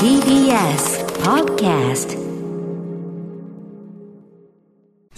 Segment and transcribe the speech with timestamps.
[0.00, 2.18] TBS Podcast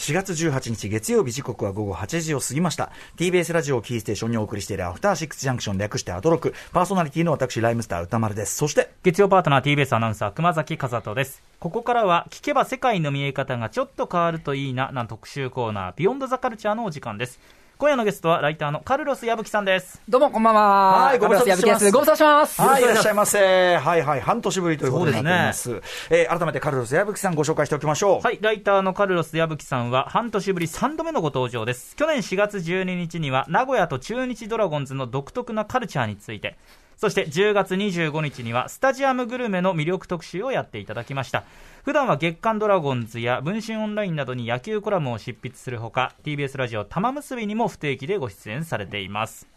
[0.02, 2.90] 4月18日月曜日時刻は午後8時を過ぎました。
[3.16, 6.54] TBS ラジオキーステーションにお送りしているアフターシックスジャンクション略してアトロク。
[6.72, 8.56] パーソナリティの私ライムスター歌丸です。
[8.56, 11.40] そして月曜パートナー TBS アナウンサー熊崎和人です。
[11.60, 17.38] ここからは聞けば世界の見え方がちょっと変わるといいなな特集コーナービヨンドザカルチャーのお時間です。
[17.82, 21.06] 今夜のゲストはライターのカルロス矢吹さんですどうもこんばんは。
[21.06, 22.62] はいご無沙汰してますご無沙汰します。
[22.62, 23.76] はい、いらっしゃいませ。
[23.76, 25.82] はいはい、半年ぶりということになっております。
[26.08, 28.20] えー改めてカルロス矢吹さんご紹介しておきましょう。
[28.20, 31.96] はい、ライターのカルロス矢吹さんは半年ぶり3度目のご登場です。
[31.96, 36.56] 去年4月12日には名古屋と中日ドラゴンズの独特なカルチャーについて、
[36.96, 41.44] そして10月25日にはスタジアムグルメの魅力特集をやっていただきました。
[41.84, 49.48] 普段は月刊ドラゴンズや文春オンラインなどに野球コラムを執筆するほか、TBS ラジオ玉結びにも不定期でご出演されています。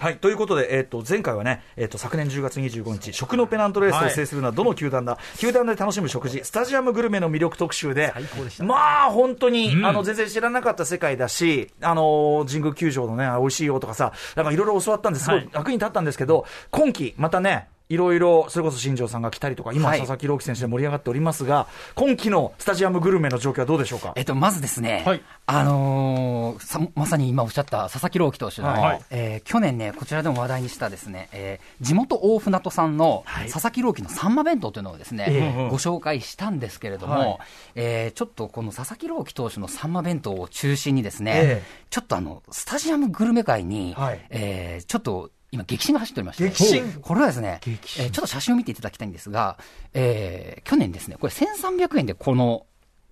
[0.00, 9.84] はい、ということで、えっ、と、前回はね、えっ、と、昨年10月25日、食のペナントレースを制するのはどの球団だ、球団で楽しむ食事、スタジアムグルメの魅力特集で、最高でしたまあ、本当に、うん。
[9.84, 15.44] あの、全然知らなかった世界だし、あの、神宮球場のね、美味しいよとかさ、なんかいろいろ教わったんです、すごはい。
[15.44, 19.98] い役に立ったんですけど、今季、またね、いろいろ、それこそ新庄さんが来たりとか、今、はい。
[19.98, 21.66] 佐々木朗希選手で盛り上がっておりますが、
[21.96, 24.12] 今季のスタジアムグルメの状況はどうでしょうか？
[24.14, 25.22] えっと、まずですね、はい。
[25.46, 29.02] あのーさまさに今おっしゃった佐々木朗希投手の、はい。
[29.10, 33.50] えー去年ね、こちらでも話題にしたですね、えー地元大船渡さんのはい。
[33.50, 35.68] 佐々木朗希のサンマ弁当というのをですね、ええ。
[35.68, 37.38] ご紹介したんですけれども、はい。
[37.74, 41.84] えーちょっとこの佐々木朗希投手のサンマ弁当を中心にですね、ええ。
[41.90, 44.24] ちょっとあの、スタジアムグルメ界に、はい。
[44.30, 46.92] えーちょっと今、激震が走っておりまして、激震？
[47.02, 48.06] これはですね、え激震。
[48.06, 49.58] ーちょっと写真を見ていただきたいんですが、
[49.94, 52.66] えー去年ですね、これ1300円でこの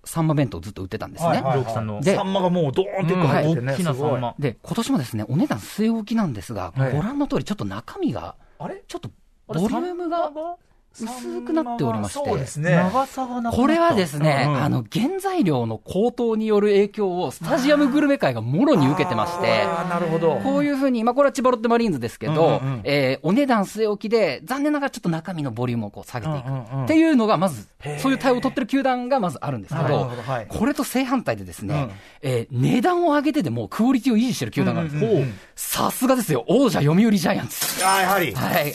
[0.05, 1.29] サンマ弁当をずっと売ってたんですね。
[1.29, 1.99] はいはい朗希さんの。
[2.01, 4.11] でサンマがもうドーンって入っててね、大きなすごい。
[4.11, 4.35] サンマ。
[4.39, 6.93] で、今年もですね、お値段据え置きなんですが、はい。
[6.93, 8.83] ご覧の通り、ちょっと中身が、あれ？
[8.87, 9.09] ちょっと
[9.47, 10.31] ボリュームが
[10.93, 12.71] 薄くなっておりまして、そうですね。
[12.75, 20.39] 長さがなくなったこれはですね、うんうんあの、原材料の高騰による影響をスタジアムグルメ界がもろに受けてまして、なるほど。
[20.43, 26.83] こういうふうに、まあ、これは千葉ロッテマリーンズですけど、うんうんうんえーお値段据え置きで、残念ながらちょっと中身のボリュームをこう下げていく。
[26.83, 27.67] っていうのが、まず
[27.99, 31.91] そういう対応を取ってる球団がまずあるんですけどはい、これと正反対でですね、うん
[32.21, 35.75] えー値段を上げてでもクオリティを維持してる球団があるんです。
[35.77, 37.85] さすがですよ、王者読売ジャイアンツ。
[37.85, 38.33] あーやはり。
[38.33, 38.73] はい。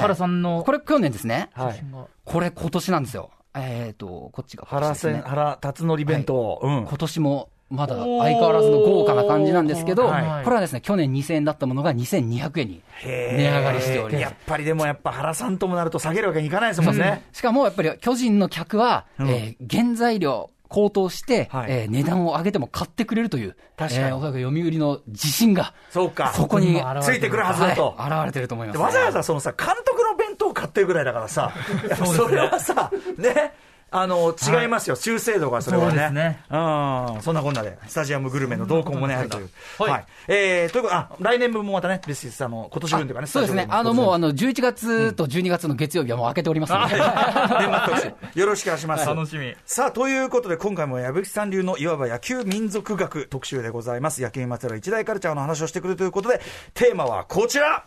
[0.00, 1.50] 原さんのこれ去年ですね。
[1.54, 1.84] はい。
[2.24, 3.30] これ今年なんですよ。
[3.54, 6.60] えっ、と、こっちがね戦、原辰徳弁当。
[6.62, 6.86] うん。
[6.86, 17.24] 今年もまだ相変わらずの豪華な感じなんですけど、はいこれはですね、去年2000円だったものが2200円に値上がりしておりますやっぱりでもやっぱ原さんともなると下げるわけにいかないですもんね。
[17.32, 21.70] しかもやっぱり巨人の客は、うんえー原材料高騰して、はい。
[21.70, 24.04] えー値段を上げても買ってくれるという、確かに。
[24.06, 26.32] えーおそらく読売の自信が、そうか。
[26.34, 27.94] そこについてくるはずだと。
[27.96, 31.52] はい現れてると思います、でわざわざそのさ、監督の弁当を買ってるぐらいだからさ、
[32.16, 33.52] それはさ、ね、
[33.90, 34.96] あの、違いますよ。
[34.96, 35.90] 忠誠度がそれはね。
[35.90, 37.22] そうですねうん。
[37.22, 39.50] そんなこんなで、スタジアムグルメの動向もね、あるという。
[39.78, 40.04] はいはい。
[40.28, 42.28] えー、ということあ、来年分もまたね、今年
[42.68, 48.00] 分というかね、そうですね、あのもうあの11月と12月の月曜日はもう開けておりますので、 年末特
[48.34, 49.06] 集よろしくお願いします。
[49.06, 49.54] 楽しみ。
[49.64, 54.20] さあ、ということで、今回も矢吹さん流のいわば野球民族学特集でございます。
[54.20, 56.40] 野球にまつわる一大カルチャーの話をしてくれるということで、
[56.74, 57.84] テーマはこちら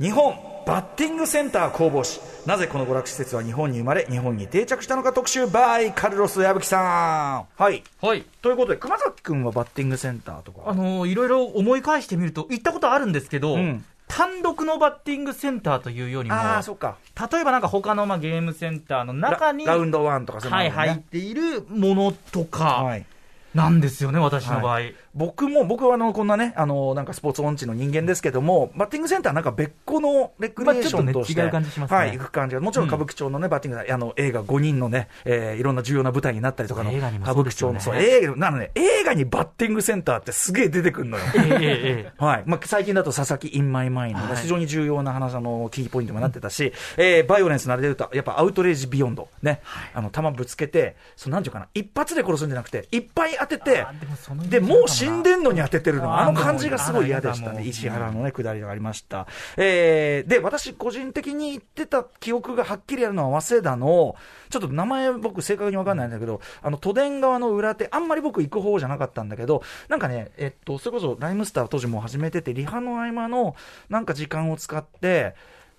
[0.00, 0.34] 日本
[0.66, 2.20] バッティングセンター工房誌。
[2.46, 7.62] なぜこの娯楽施設は日本に生まれ、日本に定着したのか特集、バイカルロス矢吹さん。
[7.62, 7.84] はい。
[8.00, 8.24] はい。
[8.40, 10.62] ということで、熊崎君はバッティングセンターとか。
[10.66, 16.98] あのいろいろ思い返してみると、行ったことあるんですけど、うん単独のバッティングセンターというよりも、ああ、そっか。
[17.32, 23.06] 例えばなんか他のまあゲームセンターの中に、ララウンドワンとかそういうのはい、入っているものとかはい。
[23.54, 24.80] なんですよね、私の場合。
[25.14, 41.24] 僕も、僕はあの、こんなね、あの、なんかスポーツ音痴の人間ですけども、バッティングセンターなんか別個のレクリエーションとして、まあねねはい、行く感じが、もちろん歌舞伎町のね、バッティングあの、映画5人のね、えーいろんな重要な舞台になったりとかの、映画にも歌舞伎町の、そう映画、なのね、映画にバッティングセンターってすげえ出てくるのよ。
[42.16, 42.42] はい。
[42.46, 49.28] まあ、最近だと佐々木インマイマインのはい非常に重要な話、あの、キーポイントにもなってたし、えーバイオレンスのあれで言うと、やっぱアウトレイジビヨンド。
[49.42, 49.60] ね。
[49.94, 53.86] あの、弾ぶつけて、その、なんていうかな、一発で殺すんじゃなくて、いっぱい当てて
[54.48, 56.18] で、もう死んでんのに当ててるの。
[56.18, 57.64] あの感じがすごい嫌でしたね。
[57.66, 59.26] 石原のね、下りがありました。
[59.56, 64.14] えー、で、私個人的に言ってた記憶がはっきりあるのは、早稲田の、
[64.50, 73.56] ちょっと名前僕正確にわかんないんだけど、あの、都電側の裏手、あんまり僕行く方じゃなかったんだけど、なんかね、えっと、それこそライムスター当時も始めてて、リハの合間の、
[73.88, 75.34] なんか時間を使って、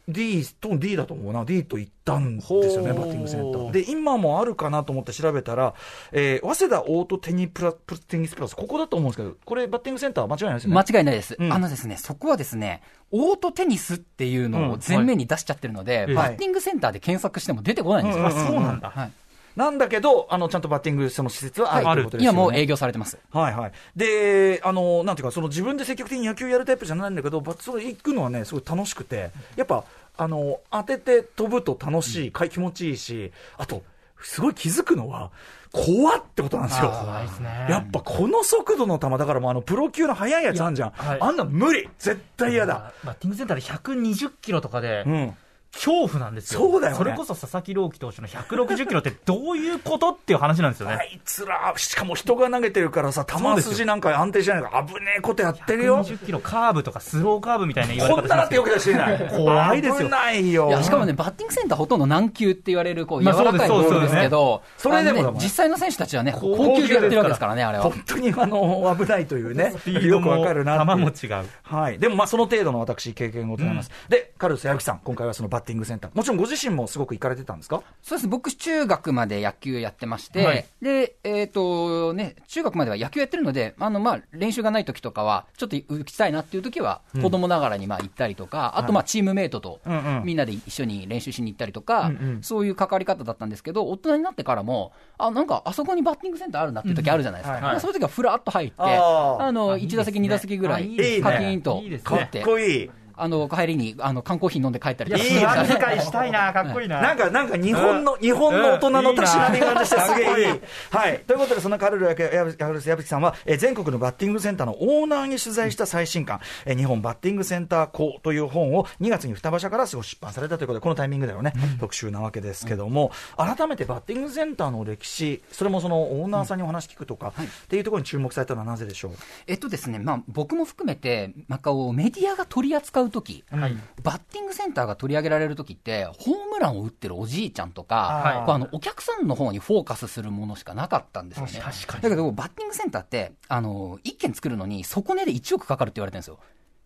[0.07, 3.71] D と D だと思うな、D と行ったんですよね、バッティングセンター。
[3.71, 5.73] で、今もあるかなと思って調べたら、
[6.11, 10.75] えー、早稲田オートテニプラプテニスプラス、ここだと思うんですけど、これ、バッティングセンター間違いないですよね。
[10.75, 11.53] 間違いないです、うん。
[11.53, 16.15] あのですね、そこはですね、オートテニスっていうのを前面に出しちゃってるので、はい。
[16.15, 18.29] バッティングセンターで検索しても出てこないんですよ。
[18.31, 18.89] そうなんだ。
[18.89, 19.11] はい
[19.55, 22.37] なんだけど、あの、ちゃんとバッティングその施設はあるということですよね。
[22.37, 23.17] 今もう営業されてます。
[23.31, 23.71] はいはい。
[23.95, 29.83] で、あの、なんていうか、その自分で積極的に野球やるタイプじゃないんだけど、バッそれ行くのはね、すごい楽しくて、やっぱ、
[30.17, 33.83] あの、当てて飛ぶと楽しい、かい気持ちいいし、あと、
[34.21, 35.31] すごい気づくのは、
[35.73, 36.93] 怖ってことなんですよ。
[37.35, 40.91] すねやっぱこの速度の球、だからもうあの、プロ級の速いやつあんじゃん。
[40.91, 42.93] はいあんな無理絶対嫌だ。
[43.03, 45.35] バッティングセンターで120キロとかで、うん。
[45.73, 46.59] 恐怖なんですよ。
[46.59, 50.97] そうだよねそれこそ佐々木朗希投手の160キロってどういうことっていう話なんですよね。
[50.99, 56.03] あいつら、しかも人が投げてるからさ、球筋なんか安定しないから危ねえことやってるよ。
[56.03, 59.29] 120キロカーブとかスローカーブみたいな言われこ方んななってよく出していない。
[59.29, 60.69] 怖いですよ危ないよ。
[60.69, 67.85] いやしかもね、バッティングセンターほとんど軟球って言われる、こう、柔まあらかいボそうですールですけど、そうですねそれでもね実際の選手たちはね、高高級でやってるわけですからね、あれは。
[67.85, 71.45] 本当にあの危ないというね、スピードよくもわかるな球も違う。
[71.63, 77.81] はい、でもまあその程度の私、経験がございます、でカルロス矢吹さん、今回はそのバッティングセンター、もちろんご自身もすごく行かれてたんですか？
[78.01, 80.65] そうですね、僕、中学まで野球やってまして、はい。
[80.81, 97.57] で、えっ、とね、中学までは野球やってるので、あの、まあ、練習がない時とかは、ちょっと打ちたいなっていう時は、子供ながらにまあ行ったりとか、あとまあ、チームメイトとうんうん、みんなで一緒に練習しに行ったりとか、うんうんそういう関わり方だったんですけど、大人になってからも、あ、なんか、あそこにバッティングセンターあるなっていう時あるじゃないですか。
[97.57, 97.71] うんはい。
[97.73, 100.01] まあそういう時はふらっと入って、あの、あいいですね。
[100.01, 101.21] 1打席、2打席ぐらい、あいいですね。
[101.21, 101.99] カキーンといいね。
[101.99, 102.89] かっこいい。
[103.15, 107.01] あの、帰りに、あの、缶コーヒー飲んで帰ったりいや、とかしてましたいしたいな、かっこいいな。
[107.01, 110.61] なんか、なんか日本の、日本の大人のたしなみがしてすげえいい。
[110.91, 111.19] はい。
[111.25, 129.11] ということで、そのカルロや矢吹さんは、えー全国のバッティングセンターのオーナーに取材した最新刊、えー日本バッティングセンター校という本を2月に双葉社から出版されたということで、このタイミングでのね、特集なわけですけども、改めてバッティングセンターの歴史、それもそのオーナーさんにお話聞くとか、っていうところに注目されたのはなぜでしょう
[129.47, 141.51] えっとですね、まあ、僕も含めて、まあ、こうメディアが取り扱うとき、はいバッティングセンターが取り上げられるときって、ホームランを打ってるおじいちゃんとか、あのお客さんの方にフォーカスするものしかなかったんですよね。
[141.63, 146.39] 確かにだけど、バッティングセンターって、あの1軒作るのに、底値で1億かかるって言われてるんですよ。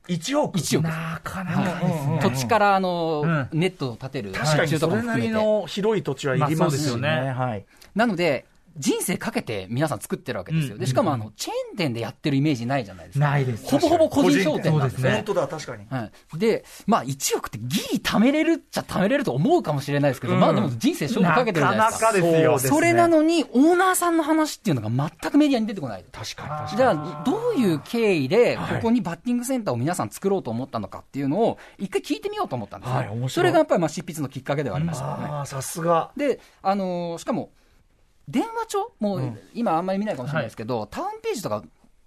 [0.07, 0.83] 1億？1億。
[0.85, 2.19] なかなかですね。
[2.21, 5.29] 土地からあの、うんネットを建てる確かにそれなり。
[5.29, 7.65] の広い土地はいりますよねはい。
[7.95, 8.45] なので、
[8.77, 10.75] 人生かけて皆さん作ってるわけですよ。
[10.75, 13.25] うんでしかもあの、チェーン店でやってるイメージないじゃないですか。
[13.25, 13.65] ないです。
[13.65, 15.11] ほぼほぼ個人商店なんですね。
[15.11, 15.85] 本当だ、確かに。
[15.89, 22.05] はい、で、まあ、1億ってギリ貯めれるっちゃ貯めれると思うかもしれないですけど、うんまあでも人生勝負かけてるじゃないですか。
[22.07, 26.05] なかなかですよそうですねそれなのに、オーナーさんの話っていうのが全くメディアに出てこない。
[26.11, 26.77] 確かに、確かに。
[26.77, 32.97] じゃあ、どういう経緯で、こはいこにバッティングセンターを皆さん作ろうと思ったのかっていうのを、一回聞いてみようと思ったんですね。
[32.97, 35.25] はいそれがやっぱりまあ執筆のきっかけではありましたよね。
[35.25, 36.11] ああ、さすが。
[36.15, 37.49] で、あのーしかも、
[38.27, 38.91] 電話帳？
[38.99, 41.63] もう、今あんまり見ないかもしれないですけど、タウンページとか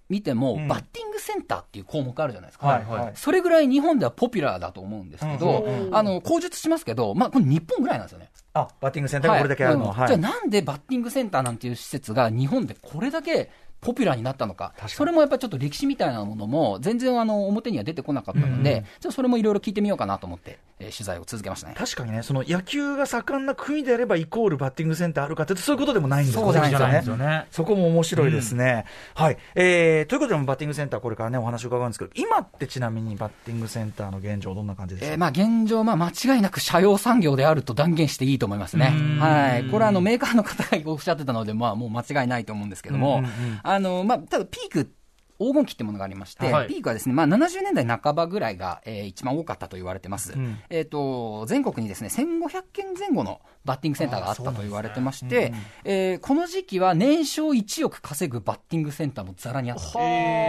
[0.09, 0.67] 見ても、うん。
[0.67, 2.67] バッティングセンターっていう項目あるじゃないですか。
[2.67, 3.11] はいはい。
[3.15, 8.29] それぐらい日本ではポピュラーだと思うんですけど、うんあの、口述しますけど、まあ、これ日本ぐらいなんですよね。
[8.53, 9.87] あ、バッティングセンターがこれだけあるの。
[9.87, 9.93] は。
[9.93, 10.13] はい。
[10.13, 13.49] うんじゃあなんでバッティングセンターなんていう施設が日本でこれだけ
[13.81, 21.75] ポピュラーになったのかそれもやっぱりちょっと歴史みたいなものも全然あの表には出てこなかったので、じゃあそれもいろいろ聞いてみようかなと思って、えー取材を続けましたね。
[21.77, 27.47] 確かにね、その野球が盛んな国であればイコールバッティングセンターあるかというと、そういうことでもないんですそうじゃないじゃないですねよね。
[27.49, 28.85] そこも面白いですね。
[29.15, 29.37] はい。
[29.55, 39.19] えー、ということで、バッティングセンター、これからね、お話を伺うんですけど、今ってちなみにバッティングセンターの現状、どんな感じですか、えーまあ現状、まあ、間違いなく社用産業であると断言していいと思いますねうん。
[39.19, 39.63] はい。
[39.65, 44.93] これはあのメーカーの方がおっしゃってたので、まあもう間違いないと思うんですけども、うんうんうんあの、まあ、ただピーク、
[45.41, 46.67] 黄金期ってものがありまして、はい。
[46.67, 50.33] ピークはですね、まあ、70年代半ばぐらいが、えー一番多かったと言われてます。
[50.33, 50.59] うん。
[50.69, 59.99] えっ、と、全国にですね、1500件前後のバッティングセンターがあったと言われてまして、えーこの時期は年商1億稼ぐバッティングセンターもざらにあって、だか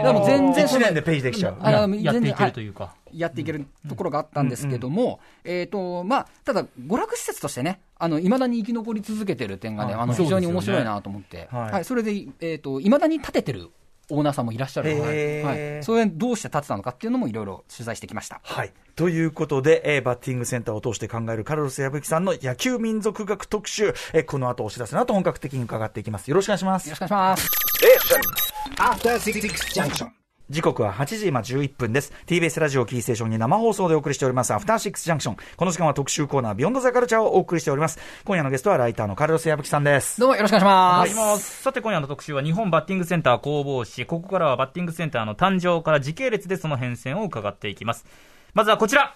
[0.08, 1.56] らもう全然そ1の年でページできちゃう。
[1.60, 2.94] あのややっていけるというか。
[3.12, 10.02] やっていけるところがあったんですけども、えっ、と、まあ、ただ、娯楽施設としてね、あの、未だに生き残り続けてる点がね、はい。
[10.02, 11.72] あの、非常に面白いなと思って、はい。
[11.72, 13.70] はい、それで、えっ、と、未だに建ててる
[14.12, 18.40] オーナーさんもいらっしゃるのへで、ーはい、それどうして建てたのかっていうのもいろいろ取材してきました。
[18.42, 18.72] はい。
[18.94, 26.28] ということで、えーバッティングセンターを通して考えるカルロス矢吹さんの野球民族学特集、えーこの後お知らせの後本格的に伺っていきます。
[26.28, 26.98] よろしくお願いしますよろし。
[26.98, 27.50] くお願いします。
[28.78, 30.21] After Six Junction.
[30.52, 32.12] 時刻は8時今11分です。
[32.26, 35.36] TBS ラジオキーステーションに生放送でお送りしております、アフターシックスジャンクション。
[35.56, 37.98] この時間は特集コーナー、ビヨンドザカルチャーをお送りしております。
[38.26, 40.20] 今夜のゲストはライターのカルロス矢吹さんです。
[40.20, 41.54] どうもよろしくお願いします。
[41.54, 48.04] はい、さて今夜の特集は日本バッティングセンター攻防史ここからはバッティングセンターの誕生から時系列でその変遷を伺っていきます
[48.52, 49.14] まずはこちら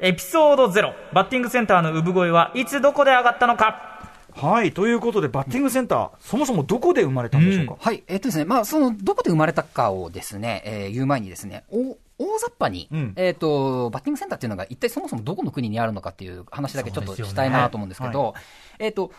[0.00, 3.91] エピソード0バッティングセンターの産声はいつどこで上がったのか
[4.34, 7.76] はい、ということで、バッティングセンター、そもそもどこで生まれたんでしょうか？
[7.78, 18.34] はい、えっとですね、まあ、その、どこで生まれたかをですね、えー言う前にですね、お大雑把に、うんえっ、と、バッティングセンターっていうのが一体そもそもどこの国にあるのかっていう話だけちょっとしたいなと思うんですけど、
[18.78, 19.10] えっ、と、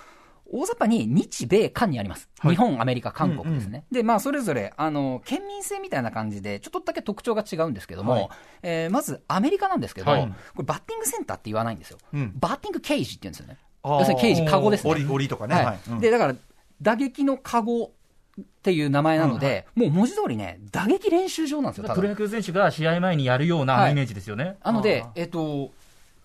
[0.51, 2.29] 大雑把に日米韓にあります。
[2.43, 3.86] 日本、アメリカ、韓国ですね。
[3.91, 8.29] で、まあ、それぞれ、あの、県民性みたいな感じで、ちょっとだけ特徴が違うんですけども、はい
[8.62, 11.98] えーまず、アメリカなんですけど、はいこれ、バッティングセンターって言わないんですよ。
[12.13, 13.58] うんバッティングケージって言うんですよね。
[13.84, 14.92] 要するにケージ、カゴですね。
[14.92, 15.56] 檻檻とかね。
[15.56, 15.66] はい。
[15.66, 15.80] はい。
[15.90, 16.00] うん。
[16.00, 16.36] で、だから、
[16.82, 17.92] 打撃のカゴ
[18.40, 23.92] っていう名前なので、もう文字通りね、打撃練習場なんですよ、プロ野球選手が試合前にやるようなはい。
[23.92, 24.58] イメージですよね。
[24.63, 25.72] なので、えっと、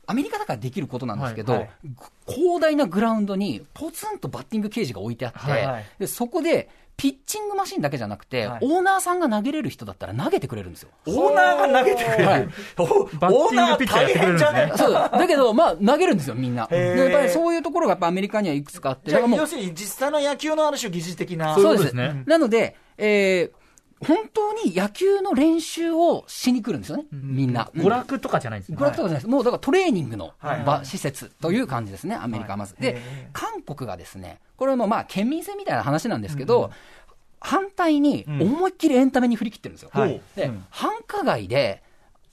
[0.08, 1.70] アメリカだからできることなんですけど、はいはい。
[2.34, 5.86] 広大なグラウンドにポツンとバッティングケージが置いてあって、はいはい。
[5.98, 8.58] でそこでピッチングマシンだけじゃなくて、はい。
[8.62, 10.88] オーナーさんが投げれる人だったら投げてくれるんですよ。
[11.06, 12.24] オーナーが投げてくれる。
[12.24, 12.42] はい。
[12.42, 14.72] オーナー大変じゃね。
[14.76, 14.92] そう。
[14.92, 16.66] だけど、まあ、投げるんですよ、みんな。
[16.72, 21.54] やっぱりそういうところがやっぱアメリカにはいくつかあって、要するに実際の野球のある種疑似的な。
[21.54, 22.24] そうですね。
[22.26, 23.57] なので、えー
[24.06, 27.70] 本当に野球の練習をしに来るんですよね、みんな。
[27.74, 28.78] 娯楽とかじゃないんですね。
[28.78, 29.28] 娯楽とかじゃないです。
[29.28, 32.76] もうだからトレーニングのはい場、施設という感じですね、アメリカはまず。
[32.78, 33.00] で、
[33.32, 36.70] 韓国がですね、これもまあ県民性みたいな話なんですけど、
[37.40, 39.90] 反対に思いっきりエンタメに振り切ってるんですよ。
[39.92, 41.82] はいで、うん繁華街で、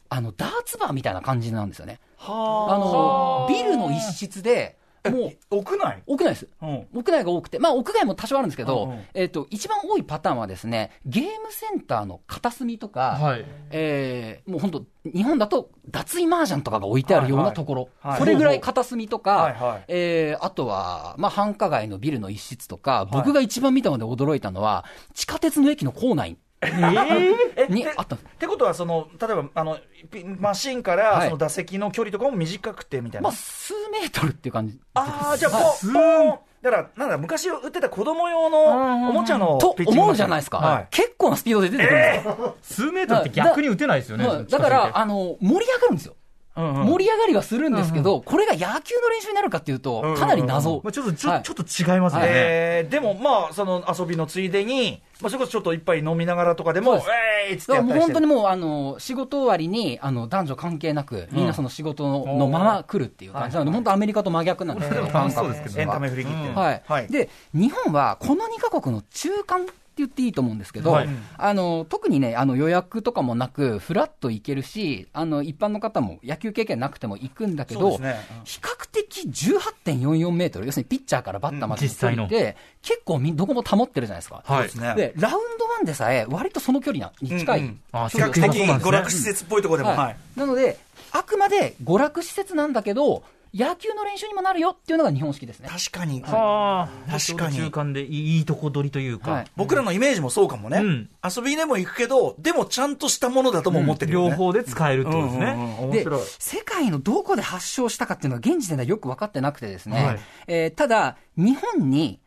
[0.09, 1.99] あの、ダーツバーみたいな感じなんですよね。
[2.19, 4.77] あはの、ビルの一室で、
[5.09, 6.03] もう、屋内？
[6.05, 6.47] 屋内です。
[6.61, 6.87] うん。
[6.93, 9.03] 屋内が多くて、まあ屋外も多少あるんですけど、うんうん。
[9.13, 13.45] えっ、と、一番多いパターンはですね、ゲームセンターの片隅とか、はい。
[13.71, 18.19] えーもう本当、日本だと脱衣麻雀とかが置いてあるようなところ、はいはい。
[18.19, 28.27] それぐらい片隅とか、はいはいえーあとは、まあ、繁華街のビルの一室とか、僕が一番見たので驚いたのは、地下鉄の駅の構内えてにあったんです。
[28.33, 29.79] ってことは、その、例えば、あの、
[30.11, 33.29] ピマシンから、はいその打席の距離とかも短くてみたいな。
[33.29, 34.79] まあ、数メートルっていう感じ。
[34.93, 36.39] ああ、じゃあ、はいポン。
[36.61, 40.87] だから、なんだ、昔売ってた子供用のおもちゃのとピッチングマシン思うじゃないですか、はい。
[40.89, 42.55] 結構なスピードで出てくるんですよ。
[42.61, 44.27] 数メートルって逆に打てないですよね。
[44.27, 46.15] はいだから、あの、盛り上がるんですよ。
[46.55, 50.81] 盛り上がりはするんですけど、これが野球の練習になるかっていうと、かなり謎。
[50.83, 52.27] まあ、ちょっとちょ,、っと違いますよね。
[52.29, 63.65] えーでもまあ、その遊びのついでに、まあ、それこそちょっと一杯飲みながらとかでも、えーいっ本当にもう、あの、仕事終わりに、あの、男女関係なく、みんなその仕事の,、のまま来るっていう感じなの。
[63.65, 65.81] で、本当アメリカと真逆なんですけど、うん感覚そうですけど。
[65.81, 66.71] エンタメ振り切って、は。
[66.71, 66.83] い。
[66.87, 67.07] はい。
[67.07, 71.09] で、日本はこの2カ国の中間って言っていいと思うんですけど、はい。
[71.37, 78.15] あの、特にね、あの予約とかもなく、フラッと行けるし、あの、一般の方も野球経験なくても行くんだけど、ね。
[78.39, 78.45] うん。
[78.45, 81.93] 比較的18.44メートル、要するにピッチャーからバッターまでの。
[81.93, 84.43] 距離って、結構みどこも保ってるじゃないですか。
[84.47, 87.59] そうでラウンドワンでさえ、割とその距離なに近い。
[87.59, 87.79] うんうん。
[87.91, 90.17] あ比較的娯楽施設っぽいところでも、はいはい。
[90.35, 90.77] なので、
[91.11, 93.23] あくまで娯楽施設なんだけど、
[93.55, 95.69] 野球の練習にもなるよっていうのが日本式ですね。
[95.71, 97.55] 確かに、はあ、確かに。
[97.55, 99.45] 中間でいいいいとこ取りというか、はい。
[99.55, 101.09] 僕らのイメージもそうかもね、うん。
[101.23, 105.45] 遊びでも行くけど、でもちゃんとしたものだとも思ってるよね、両方で使えるってことですね。
[105.45, 106.21] うんうんうんで面白い。
[106.39, 110.19] 世界のどこで発祥したかっていうのは現時点ではよく分かってなくてですね、はい。
[110.47, 112.19] えーただ、日本に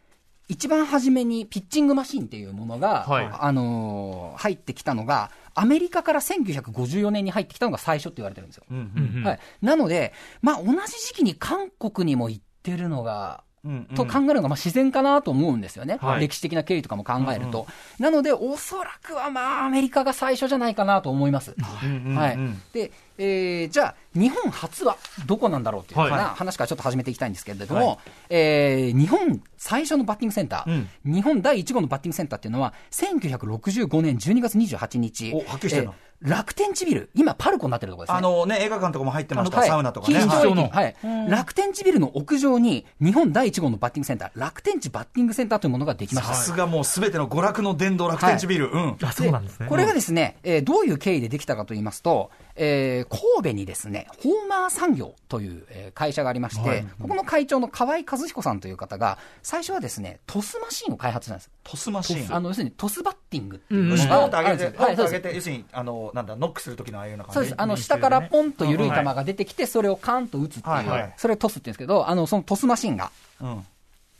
[0.48, 8.64] 一番初めにピッチングマシンっていうものが、はいあのー入ってきたのが、アメリカから1954年に入ってきたのが最初って言われてるんですよ。
[8.70, 17.66] うんうんうんはい、なので、まあ、同じ時期に韓国にも行ってるのが、うんうんと考えるのがまあ自然かなと思うんですよね、はい歴史的な経緯とかも考えると。
[17.98, 21.54] なので、おそらくはまあ、アメリカが最初じゃないかなと思います。
[21.82, 22.38] うんうんうんはい。
[22.72, 24.96] で、えーじゃあ、日本初は
[25.26, 27.98] どこなんだろうっていうようなはい話からちょっと始めていきたいんですけれども、はい
[28.30, 30.70] えー日本最初のバッティングセンター、
[31.04, 38.18] うん日本第1号のバッティングセンターっていうのは、1965年12月28日、おはっきりしてるなえー楽天地ビル、今パルコになってるところですね。
[38.18, 40.18] あのね、映画館とかも入ってました、はいサウナとかね。
[40.18, 40.96] はい
[41.30, 46.34] 楽天地ビルの屋上に日本第1号のバッティングセンター、楽天地バッティングセンターというものができました。
[46.34, 48.68] さすがもうすべての娯楽の殿堂楽天地ビル。
[48.68, 48.96] うん。
[49.00, 49.68] あ、そうなんですね。
[49.68, 61.50] これがですね、えーどういう経緯でできたかと言いますと、えー神戸にですね、ホーマー産業という、えー会社がありまして、はいここの会長の河合和彦さんという方が、最初はですね、トスマシンを開発したんです。
[61.64, 62.34] トスマシーン。
[62.34, 64.86] あの、要するにトスバッティングっていううんのがポンと上げて、あるんですよはい、そうです。
[64.86, 67.34] ポンと上げて、要するに、あの、なんだ、ノックするときのああいうような感じ。
[67.34, 67.54] そうです。
[67.58, 73.10] あの、下からポンと緩い球が出てきて、それをカンと打つっていう、はいはいそれをトスって言うんですけど、あの、そのトスマシンが、
[73.40, 73.66] うん。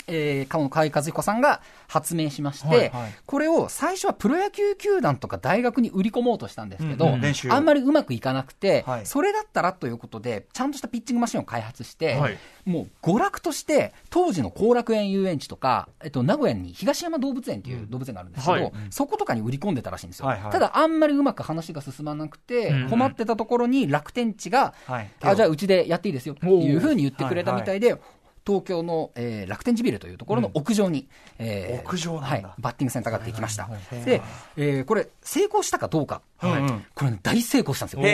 [0.08, 3.14] えー、河合和彦さんが発明しまして、はいはい。
[3.26, 7.14] これを最初はプロ野球球団とか大学に売り込もうとしたんですけど、うん。
[7.14, 7.52] うん練習を。
[7.52, 9.06] あんまりうまくいかなくて、はい。
[9.06, 12.38] それだったらということで、ちゃんとしたピッチングマシンを開発して、はい。
[12.64, 18.72] もう娯楽として、当時の後楽園遊園地とか、えっと、名古屋に東山動物園っていう動物園があるんですけど、はい。
[18.90, 20.26] そことかに売り込んでたらしいんですよ。
[20.26, 20.52] はいはい。
[20.52, 22.90] ただ、あんまりうまく話が進まなくて、うん。
[22.90, 25.10] 困ってたところに楽天地が、はい。
[25.22, 27.96] あじゃあうちでやっていいですよっていうふうに言ってくれたみたいで、
[28.48, 31.06] 東京の、えー楽天地ビルというところの屋上に、
[31.38, 33.68] えー屋上はい、バッティングセンターができました。
[34.06, 34.22] で、
[34.56, 36.84] えーこれ、成功したかどうか、うんうん。
[36.94, 38.00] これ、ね、大成功したんですよ。
[38.00, 38.10] もう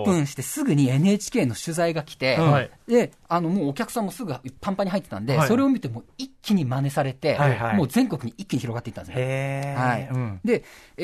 [0.00, 5.48] オープンしてすぐに NHK の取材が来て、はいで、あの、もうお客さんもすぐパンパンに入ってたんで、はい。
[5.48, 7.76] それを見てもう一気に真似されて、はいはい。
[7.76, 9.74] もう全国に一気に広がっていったんですね。
[9.78, 10.08] はい。
[10.10, 10.40] うん。
[10.44, 10.64] で、
[10.98, 11.02] え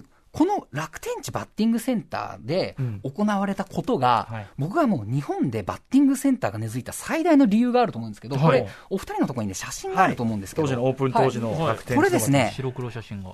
[0.00, 3.00] ーこの楽天地バッティングセンターでうん。
[3.02, 4.46] 行われたことが、はい。
[4.58, 8.60] 僕はもう日本でバッティングセンターが根付いた最大の理由があると思うんですけど、こはい。
[8.62, 11.68] れ、お二人のところにね、写真があると思うんですけど、当時のオープン当時のはい。
[11.68, 13.32] 楽天これですね白黒写真が。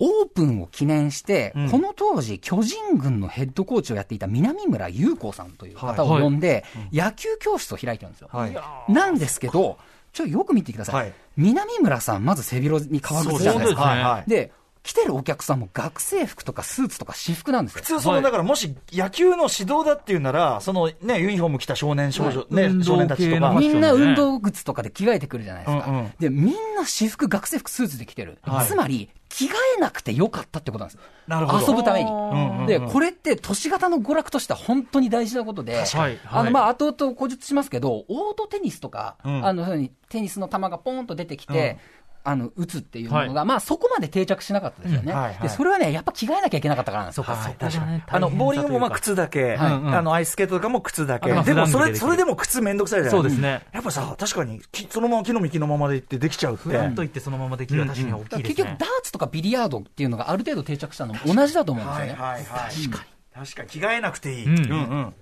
[0.00, 1.70] オープンを記念して、うん。
[1.70, 6.22] この当時、巨人軍のヘッドコーチをやっていた南村優子さんという方をはい。
[6.22, 6.40] 呼ん。
[6.40, 8.28] で、野球教室を開いてるんですよ。
[8.32, 8.56] はい。
[8.92, 9.76] なんですけど、
[10.12, 10.94] ちょっとよく見てください。
[10.94, 11.12] はい。
[11.36, 13.80] 南村さん、まず背広に革靴じゃないですか。
[13.82, 13.96] そうですね。
[13.96, 14.02] はい。
[14.02, 14.30] はい。
[14.30, 17.82] で、来てるお客さんも学生服とかスーツとか私服なんですよ。
[17.82, 17.86] 普。
[17.86, 18.22] 通その、はい。
[18.22, 22.54] だからもし野球の指導だっていうなら、そのね、ユニフォーム着た少年少女、はい。
[22.54, 23.52] ね、運動少年たちとか。
[23.58, 25.84] みんな運動靴とかで着替えてくるじゃないですか。
[25.88, 28.38] うんうんで、みんな私服、学生服、スーツで着てる。
[28.42, 28.66] はい。
[28.66, 30.94] つまり、着替えなくてよかったってことなんです。
[30.94, 31.00] よ。
[31.26, 31.66] なるほど。
[31.66, 32.66] 遊ぶために。
[32.66, 36.00] で、これって都市型の娯楽としては本当に大事なことで、あの、
[36.42, 39.46] はいまあ、後々古述しますけど、オートテニスとか、うん。
[39.46, 45.12] あの、ふうにテニスの球がポーンと出てきて、うんあの、打つっていうものが、まあ、そこまで定着しなかったですよね。
[45.12, 47.24] うんはいはいで、それはね、やっぱ着替えなきゃいけなかったからなんですよ。
[47.24, 51.32] そうか、はいそこがね、あの、ボーリングもまあ靴だけ、はいあの、アイススケートとかも靴だけ。
[51.32, 53.62] でもそれ、それでも靴めんどくさいじゃないですね。
[53.72, 56.64] やっぱさ、確かに、きそのまま木の幹のままでいってできちゃうって。
[56.64, 58.86] ふらっと行ってそのままできるは確かに大きいですね結局、ダ。
[58.86, 62.12] ーツとかビリヤードっていうのがある程度定着したのも同じだと思うんですよね。
[62.12, 62.72] はいはいはい。
[62.74, 63.44] 確かに。
[63.46, 64.44] 確かに、着替えなくていい。
[64.44, 65.14] うんうん。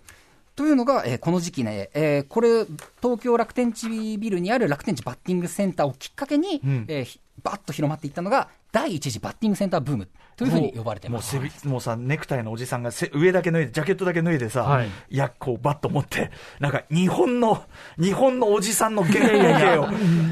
[0.57, 2.65] というのが、えーこの時期ね、えーこれ、
[3.03, 11.37] 東京楽天地ビルにある楽天地バッティングセンターをきっかけに、うんえーひバッと広まっていったのが、第一次バッティングセンターブームというふうに呼ばれてます。
[11.37, 17.63] もうもうさ、ネクタイのおじさんがせ上だけ脱いで、ジャケットだけ脱いでさ、はいい、や、こう、バット持って、なんか、日本の、
[18.01, 19.89] 日本のおじさんの原型を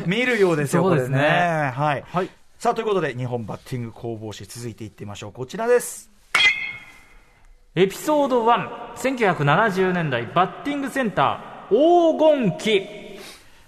[0.07, 1.71] 見るようですよ、そうですねこれね。
[1.75, 2.05] はい。
[2.07, 2.31] はい。
[2.59, 5.33] さあ、ということで、日本バッティング攻防史、続いていってみましょう。
[5.33, 6.14] こちらです。
[7.77, 12.87] エピソード1、1970年代バッティングセンター黄金期。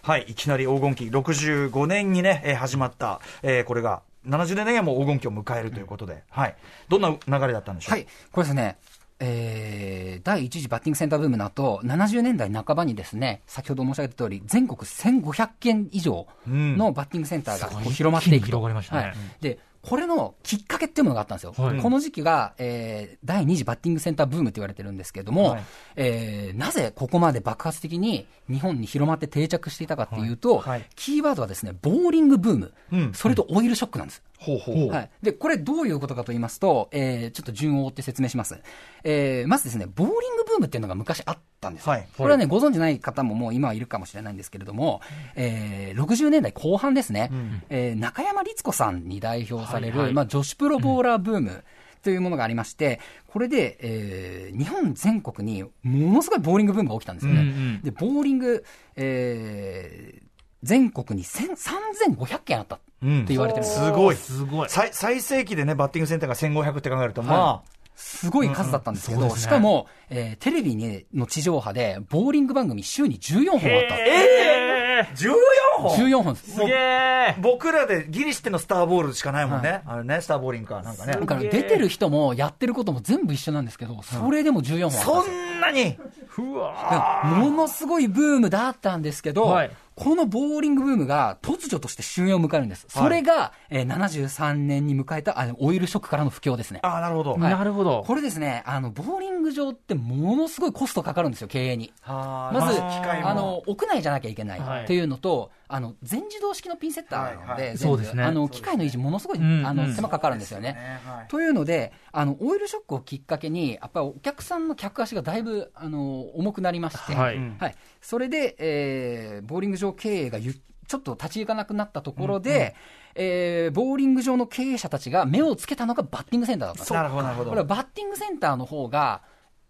[0.05, 6.55] はい、いきなり黄金期、65年にね、えー始まった、えーこれが、70年にはもう黄金期を迎えるということで、はい。
[6.89, 7.95] どんな流れだったんでしょう？
[7.95, 8.77] はい、これですね、
[9.19, 18.39] えー第一次バッティングセンターブームの後、70年代半ばにですね、先ほど申し上げた通り、全国1500件以上のバッティングセンターが広まっていくと。
[18.39, 19.03] 一気に広がりましたね。
[19.03, 19.15] はい。
[19.41, 21.55] で、これのきっかけっていうものがあったんですよ。
[21.57, 21.81] はい。
[21.81, 25.65] この時期が、えー第二次バッティングセンターブームって言われてるんですけれども、はい。
[25.95, 30.69] えーなぜここまで爆発的に日本に広まって定着していたかっていうと、はい。
[30.71, 30.87] はい。
[30.97, 33.13] キーワードはですね、ボーリングブーム、うん。
[33.15, 34.23] それとオイルショックなんです。
[34.39, 38.61] ほうほうはい、でこれ、どういうことかと言いますと、えーちょっと順を追って説明します、
[39.05, 42.09] えーまずですね、ボーリングブームっていうのが昔あったんですよ、はい。
[42.17, 45.01] これはね、ご存じない方ももう今はいるかもしれないんですけれども、
[45.35, 47.31] えー60年代後半ですね、
[47.71, 50.15] えー中山律子さんに代表される、はいはい。
[50.15, 51.65] まあ、女子プロボーラーブーム。
[52.03, 57.41] というものがありまして、これで、えー日本全国にものすごいボーリングブームが起きたんですよね。
[57.41, 57.83] うんうん。
[57.83, 60.27] で、ボーリング、えー
[60.63, 64.17] 全国に1000 3500件あったって言われてるんですすごい。
[64.17, 64.69] すごい。
[64.69, 73.97] 最最盛期でね、バッティングセンターが1500って考えると、まあ、すごい数だったんですけど、うんうんねしかも、えーテレビにの地上波で、ボーリング番組週に14本あった。
[73.99, 75.35] え14
[75.79, 76.51] 本？14本です。
[76.53, 79.83] すげえ僕らでギリシってのスターボールしかないもんね。
[79.87, 81.27] あれね、スターボーリングか、なんかねだ。
[81.27, 85.37] から出てる人もやってることも全部一緒なんですけど、それでも14本あったんそですよ。
[85.57, 85.99] んなに？
[86.29, 92.85] ふわでものすごいブームだったんですけど、はいこのボーリングブームが突如として終焉を迎えるんです。
[92.91, 96.81] それが、えー73年に迎えたあのオイルショックからの不況ですね。
[96.83, 97.33] ああ、なるほど。
[97.33, 98.05] はいなるほど。
[98.07, 101.95] これですね、あの、ボーリング場ってものすごいコストかかるんですよ、経営に。
[102.07, 107.59] ままず、機械もあの、屋内じゃなきゃいけないはいっていうのと、あの、全自動式のピンセッターなのはいはい。
[107.59, 107.79] で、全部。
[107.79, 108.23] そうですね。
[108.23, 109.89] あの、機械の維持ものすごい、あの、うん。
[109.91, 110.73] うん手間かかるんですよね。
[110.75, 111.01] ね。
[111.05, 111.29] はい。
[111.29, 117.39] というので、あの、オイルショックをきっかけに、やっぱりお客さんの客足がだいぶ、あの、重くなりまして、はい。
[117.59, 117.75] はい。
[118.01, 120.55] それで、えーボーリング場経営がゆ
[120.89, 122.75] ちょっと立ち行かなくなったところで、
[123.15, 127.51] えーボーリング場の経営者たちが目をつけたのがバッティングセンターだったんですなるほど、なるほど。
[127.51, 129.23] これはバッティングセンターの方が、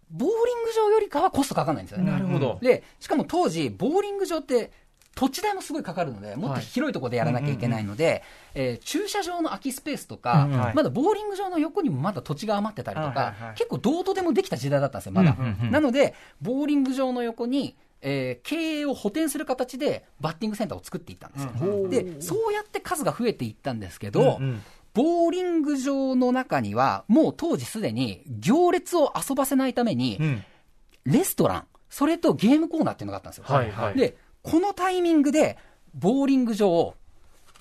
[0.09, 2.11] ボーリング場よりかはコストかかんないんですよね。
[2.11, 2.59] なるほど。
[2.61, 4.71] で、しかも当時、ボーリング場って、
[5.17, 10.75] 土地代もすごいかかるので、もっと広いところでやらなきゃいけないので、えー駐車場の空きスペースとか、うんうんはい。
[10.75, 13.55] まだボーリング場の横にもまだ土地が余ってたりとか、はいはいはい。
[13.55, 15.35] 結構どうとでもできた時代だったんですよ、まだ。
[15.37, 21.89] うんうんうんなので、ボーリング場の横に、えー経営を補填する形でバッティングセンターを作っていったんですよ。
[21.89, 24.61] で、そうやって数が増えていったんですけど、うんうん。
[24.93, 30.43] ボーリング場の中には、もう当時すでに行列を遊ばせないために、うん。
[31.05, 33.45] レストラン、それとゲームコーナーっていうのがあったんですよ。
[33.47, 33.97] はいはい。
[33.97, 34.17] で、
[34.49, 35.57] このタイミングで、
[35.93, 36.95] ボーリング場、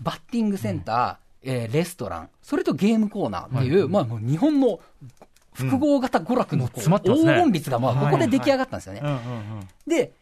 [0.01, 4.79] バッティングセンター、えーレストラン、それとゲームコーナーっていう、まあもう日本の
[5.53, 7.33] 複合型娯楽のこう詰まってますね。
[7.33, 9.01] 黄金率がまあここで出来上がったんですよね。
[9.03, 9.68] うんうんうん。
[9.87, 10.12] で、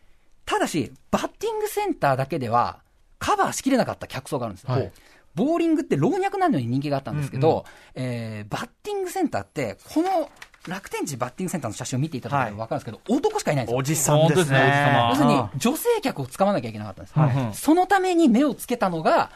[0.47, 2.81] ただし、バッティングセンターだけでは、
[3.19, 4.73] カバーしきれなかった客層があるんですよ。
[4.73, 4.93] はい。
[5.35, 10.31] ボーリングって老若男女に人気があったんですけど、うんうえーバッティングセンターって、この
[10.69, 13.79] 楽天地バッティングセンターの写真を見ていただければ分かるんですけど、男しかいないんですよ。
[13.79, 15.09] おじさんですね。
[15.11, 19.31] 要するにあ女性客を掴まなきゃいけなかったんです、はいそのために目をつけたのが、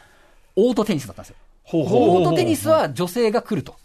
[0.55, 1.35] オートテニスだったんですよ。
[1.63, 3.75] ほうほうほうオートテニスは女性が来ると。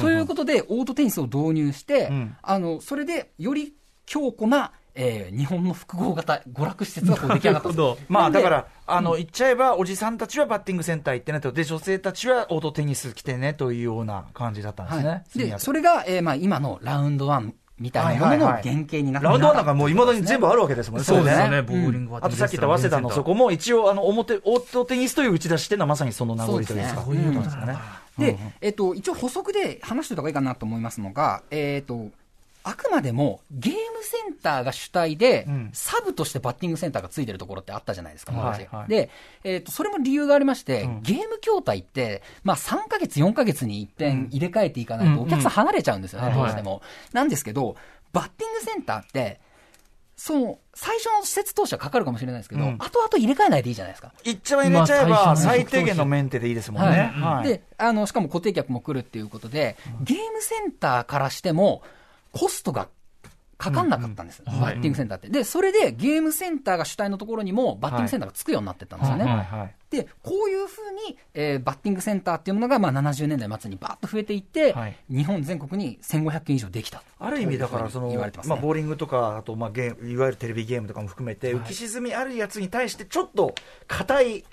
[0.00, 3.74] ということで、オートテニスを導入して、うんあのそれでより
[4.04, 7.70] 強固な、えー日本の複合型娯楽施設がこう出来上がった。
[8.08, 15.08] まあだから、あの、言っちゃえば、おじさんたちはバッティングセンター行ってねと、で、女性たちはオートテニス来てねというような感じだったんですね。
[15.08, 21.04] はい、で、それれが、えーまあ、今のラウンドワンみたいなものの原型になってラウンドワンなんかもういまだに全部あるわけですもんね。
[21.04, 27.76] そうですよね、ボーリングはあとさっき言った早稲田のそこも一応、あの、表、オートテニスという打ち出しっていうのはまさにその名残というか、そういうことですかね。
[28.18, 32.10] で、えっと、一応補足で話しておいた方がいいかなと思いますのが、えっと、
[32.64, 35.70] あくまでもゲームセンターが主体で、うん。
[35.72, 38.88] サブとしてバッティングセンターがついてるところってあったじゃないですか、はい昔はい。
[38.88, 39.10] で、
[39.44, 41.02] えっと、それも理由がありまして、うん。
[41.02, 46.34] ゲーム筐体って、まあ3ヶ月、4ヶ月に一遍入れ替えていかないとお客さん離れちゃうんですよね、うん。
[46.34, 46.82] どうしても。
[47.12, 47.76] なんですけど、
[48.12, 49.40] バッティングセンターって、
[50.16, 52.78] その、最初の施設投資はかかるかもしれないですけど、うん。
[52.78, 54.12] 後々入れ替えないでいいじゃないですか。
[54.22, 56.96] 言っちゃえば入れちゃえば、まあ最低限のメンテでいいですもんはい。
[56.96, 57.12] ね。
[57.16, 57.48] はい。
[57.48, 61.82] で、あの、しかも固定客も来るっていうことで、ゲームセンターからしても、
[62.32, 62.88] コストが
[63.62, 65.28] かかんなかったんです、うんうんバッティングセンターって。
[65.28, 69.24] で、それでゲームセンターが主体のところにも、バッティングセンターがつくようになってったんですよね。
[69.24, 77.02] はいはいで、こういうふうに、えーバッティングセンターっていうものが、まあ、70年代末にバーッと増えていって、はい日本全国に1500件以上できた。
[77.20, 78.54] ある意味だからその、言われてますね。
[78.54, 83.54] まあ、ボーリングとか、あと、まあ、ゲームいわゆるテレビゲームとかも含めて、浮き沈みあるやつに対して、ちょっと
[83.86, 84.44] 硬い、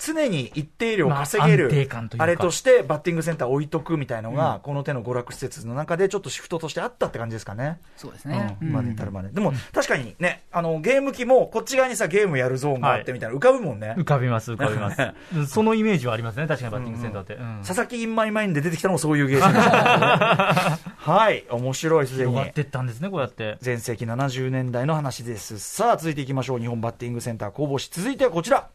[0.00, 1.70] 常に一定量稼げる、
[2.16, 7.78] まあれとしてバッティングセンター置いとくみたいのが、この手の娯楽施設の中でちょっとシフトとしてあったって感じですかね。
[7.96, 8.56] そうですね。
[8.62, 9.28] うんまで至るまで。
[9.28, 13.94] でも、確かにね、あの、ゲーム機も、こっち側にさ、ゲームやるゾーンがあってみたいな、浮かぶもんね。
[13.98, 15.00] 浮かびます、浮かびます。
[15.34, 17.34] うんそのイメージはありますね、確かにバッティングセンターって。
[17.34, 19.42] うん佐々木インマイマインで出てきたのもそういうゲーム
[20.96, 22.52] はい、面白い、すでに広がっ。
[22.52, 23.58] てったんですね、こうやって。
[23.64, 25.58] 前世紀70年代の話です。
[25.58, 26.58] さあ、続いていきましょう。
[26.58, 27.88] 日本バッティングセンター公募し。
[27.90, 28.68] 続いてはこちら。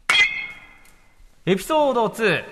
[1.48, 2.44] エピソード2、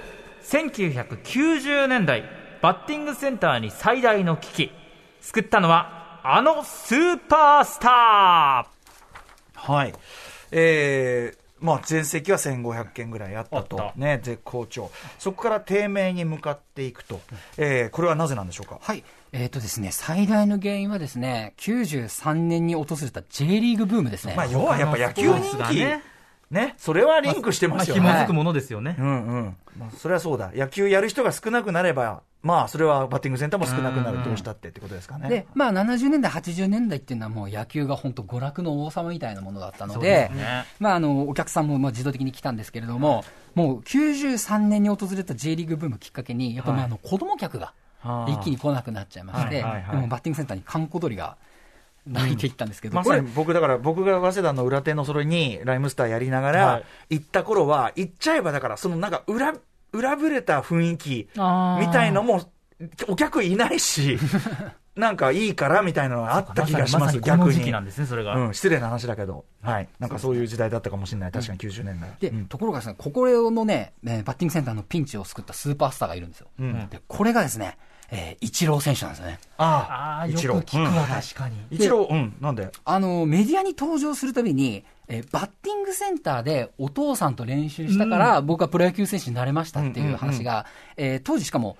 [0.45, 2.23] 1990年代、
[2.63, 4.73] バッティングセンターに最大の危機。
[5.21, 8.69] 救ったのは、あのスーパースタ
[9.57, 9.93] はい。
[10.53, 13.93] えー、まあ、前世紀は1500件ぐらいあったとあっ。
[13.95, 14.93] たね、絶好調。
[15.19, 17.21] そこから低迷に向かっていくと。
[17.57, 18.79] えー、これはなぜなんでしょうか？
[18.81, 19.03] はい。
[19.33, 24.35] えっ、とですね、最大の原因はですね、93年に訪れた J リーグブームですね。
[24.37, 26.13] まあ、要はやっぱ野球人気。
[26.55, 27.69] ねね、それはリンクしてー。
[27.69, 28.01] まあ、ますよね。
[28.01, 29.03] 紐づくものですよねう。
[29.03, 29.57] んうん。
[29.79, 30.53] まあ、それはそうだ。
[30.55, 34.23] 野球やる人が少なくなれば、まあ、それはバッティングセンターも少なくなる。
[34.23, 35.29] どうしたってってことですかね。
[35.29, 51.37] で、まあ、70年代、80年代っていうのはもう野球が本当娯楽の王様みたいなものだったので、ですねまあ、あの、お客さんもまあ自動的に来たんですけれども、もう93年に訪れた J リーグブームきっかけに、やっぱまああの子供客がはあ一気に来なくなっちゃいまして、はいはいはいでもバッティングセンターに観光鳥が
[52.07, 59.55] 泣いていったんですけど、まさに僕、だから僕が早稲田の裏手のそれにライムスターやりながら、はい行った頃は、行っちゃえばだから、そのなんか裏、
[59.93, 62.51] 裏ぶれた雰囲気みたいのも、
[63.09, 64.19] お客いないし、
[64.97, 67.81] なんかいいからみたいなのがあった気がします、逆にな。
[67.81, 68.37] んですね、それが。
[68.37, 69.88] うん、失礼な話だけど、はい。
[69.99, 71.33] なんかそういう時代だったかもしれない。
[71.33, 72.11] 確かに90年代。
[72.21, 76.49] で、うんところがですね、ここのね、えーバッティングセンターのピンチを救ったスーパースターがいるんですよ。
[76.61, 77.77] うんで、これがですね、
[78.11, 79.38] えー、イチロー選手なんですよね。
[79.57, 81.57] あああ、よく聞くわ、確かに。
[81.71, 82.71] 一郎、うん、なんで？
[82.85, 91.77] あの、メディアに登場するたびに、えーバッティングセンターでお父さんと練習したから、僕はプロ野球選手になれましたっていう話が、えー当時しかも、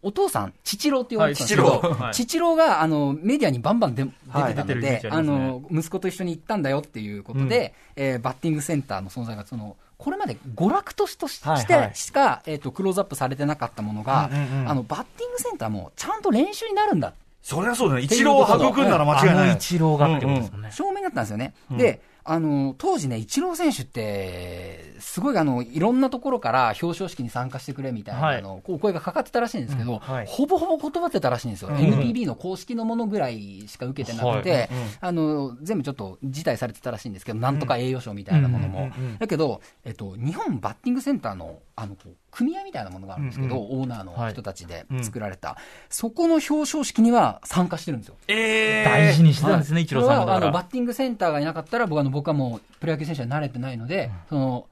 [0.00, 5.10] お父さん、父郎って言われてたんですけど、はい父郎が、あの、メディアにバンバンで出てはいたので、ジありますね。
[5.12, 18.02] あの、息子と一緒に行ったんだよっていうことで、えーバッティングセンターの存在が、その、これまで娯楽としとしはいはいてしか、えっと、クローズアップされてなかったものが、うんうんうんあの、バッティングセンターもちゃんと練習になるんだそりゃそうだね。
[18.02, 19.34] 一郎を育んだら間違いない。
[19.34, 20.70] あの一郎がってことですもんね。
[20.70, 21.54] 証明になったんですよね。
[21.70, 28.38] で、あの、当時ね、イチロー選手って、すごいあの、いろんなところから表彰式に参加してくれみたいな、はい。
[28.38, 29.98] あのこうお声がかかってたらしいんですけど、うん。
[29.98, 30.26] はい。
[30.26, 31.70] ほぼほぼ断ってたらしいんですよ。
[31.70, 34.68] NPB の公式のものぐらいしか受けてなくて、はい
[35.00, 38.78] あの、全部ちょっと辞退されてたらしいんですけど、なんとか栄誉賞みたいなものも。
[38.80, 41.96] うんうんうんだけど、えっと、日本バッティングセンターの、あの、
[42.30, 45.56] 組合みたいなものがあるんですけど、オーナーの人たちで作られた、
[45.88, 48.16] そこの表彰式には参加してるんですよ。
[48.28, 50.58] え大事にしてたんですね、イチローさんはあのバ。
[50.60, 54.66] ッティングセンターがいなかったら、僕はあの僕はもうプロ野球選手は慣れてないので、その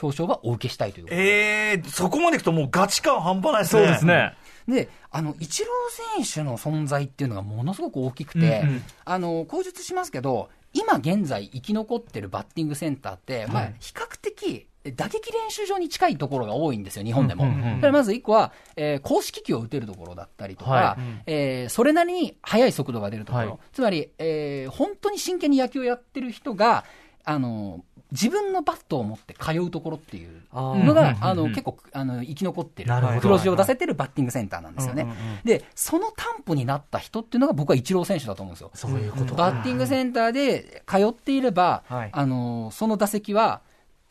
[0.00, 3.88] 表彰はお受けしたいということでえー、そこまでいくともうガチ感半端ないですそうね。
[3.88, 4.34] ですね。
[4.68, 17.44] で、あの、イチロー選手の存在っていうのがものすごく大きくて、うんうんあの、口述しますけど、今現在生き残ってるバッティングセンターって、まあ、比較的、打撃練習場に近いところが多いんですよ、日本でも。
[17.44, 23.58] だからまず一個は、えー公式球を打てるところだったりとか、はえーそれなりに速い速度が出るところ、はい。
[23.72, 26.84] つまり、えー本当に真剣に野球をやってる人が、
[27.24, 32.90] あの、自分のバットを持って通うところっていうのが、うんあの、結構、あの、生き残ってる
[33.20, 35.06] 黒字を出せてるバッティングセンターなんですよね。
[35.44, 38.70] で、その担保になった人っていうのが僕はイチロー選手だと思うんですよ。
[38.74, 42.10] そういうことバッティングセンターで通っていれば、はい。
[42.12, 43.60] あの、その打席は、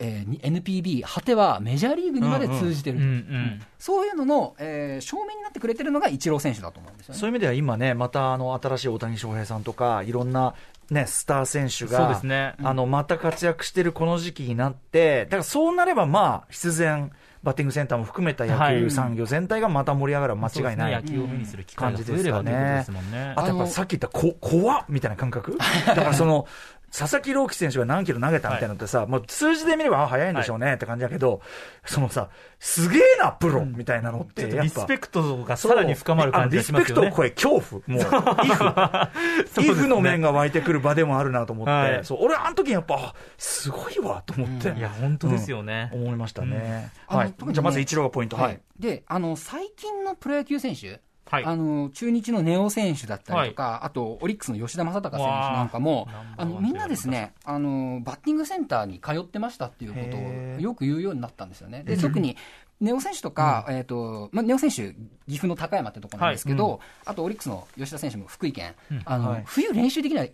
[0.00, 2.98] えーに NPB、果てはメジャーリーグにまで通じてる。
[2.98, 3.62] うんうん。
[3.78, 7.20] そういうのの、えー証明になってくれてるのがイチロー選手だと思うんですよね。
[7.20, 10.54] そういう意味では今ね、またあの新しい大谷翔平さんとか、いろんな、
[10.90, 20.92] ね、スター選手が、そうですねあのまた活躍してるこの時期になって、だからそうなれば、まあ、必然、バッティングセンターも含めた野球産業全体がまた盛り上がる間違いない。
[20.92, 23.32] そうですね野球を目にする機会が増えればということですもんね。
[23.34, 25.56] あとやっぱさっき言ったこ、怖っみたいな感覚？
[25.86, 26.46] だからその、
[26.92, 31.40] 佐々木朗希選手が何キロ投げたみたいなのってさ、もう数字で見れば、あ、速いんでしょうねって感じだけど、
[31.84, 34.62] そのさ、すげえな、プロみたいなのって、やっぱ。
[34.62, 37.46] リスペクトがさらに深まる感じがしますよねリスペクトを。
[37.46, 37.82] 超え、恐怖。
[37.86, 38.02] もう、
[38.44, 38.64] イフ。
[39.62, 45.90] ねイフの面が湧いてくる場でもあるなと思って、はいそう俺、あの時にやっぱ、あすごいわと思って、いや、本当ですよね。
[45.92, 46.90] 思いましたね。
[47.10, 47.34] うんはい。
[47.52, 48.36] じゃあ、まず一郎がポイント。
[48.36, 48.82] ははいい。。
[48.82, 51.44] で、あの、最近のプロ野球選手、はい。
[51.44, 61.84] あの、中日のネオ選手だったりとか、あと、オリックスの吉田正尚選手なんかもわあ、あの、みんなですね、あの、バッティングセンターに通ってましたっていうことをよく言うようになったんですよね。
[61.84, 62.36] で、特に、
[62.80, 64.92] ネオ選手とか、えっ、と、まあ、ネオ選手、
[65.28, 69.42] 岐阜の高山ってとこなんですけど、あと、オリックスの吉田選手も福井県、あの、はい。
[69.46, 70.32] 冬練習できない。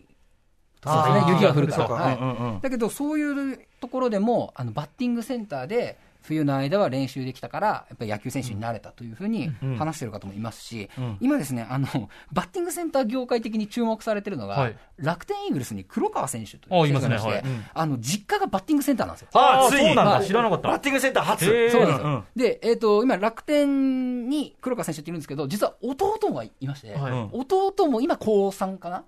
[0.83, 1.89] そうですね、雪が降るから。
[1.89, 2.17] はい。
[2.17, 2.61] うんうんうん。
[2.61, 9.77] だけど、そういうところでも、あのバッティングセンターで、冬の間は練習できたから、やっぱり野球選手になれたというふうにうん。
[9.77, 11.17] 話してる方もいますし、うん。
[11.21, 11.87] 今ですね、あの、
[12.33, 14.77] バッティングセンター業界的に注目されてるのが、はい。
[14.99, 17.43] 楽天イーグルスに黒川選手とあいう選手がいまして、ねはい。
[17.45, 17.65] うん。
[17.75, 19.29] あの、実家がバッティングセンターなんですよ。
[19.35, 19.87] ああ、ついに。
[19.87, 20.11] そうなんだ。
[20.13, 20.69] はい知らなかった。
[20.69, 21.71] バッティングセンター初。
[21.71, 22.05] そうなんですよ。
[22.05, 22.15] うん。
[22.15, 27.13] うんで、えっ、と、今、楽天に黒川選手っているんですけど、実は弟もいまして、はい。
[27.13, 27.31] うん。
[27.33, 28.97] 弟も今、高3かな？
[28.97, 29.05] あ、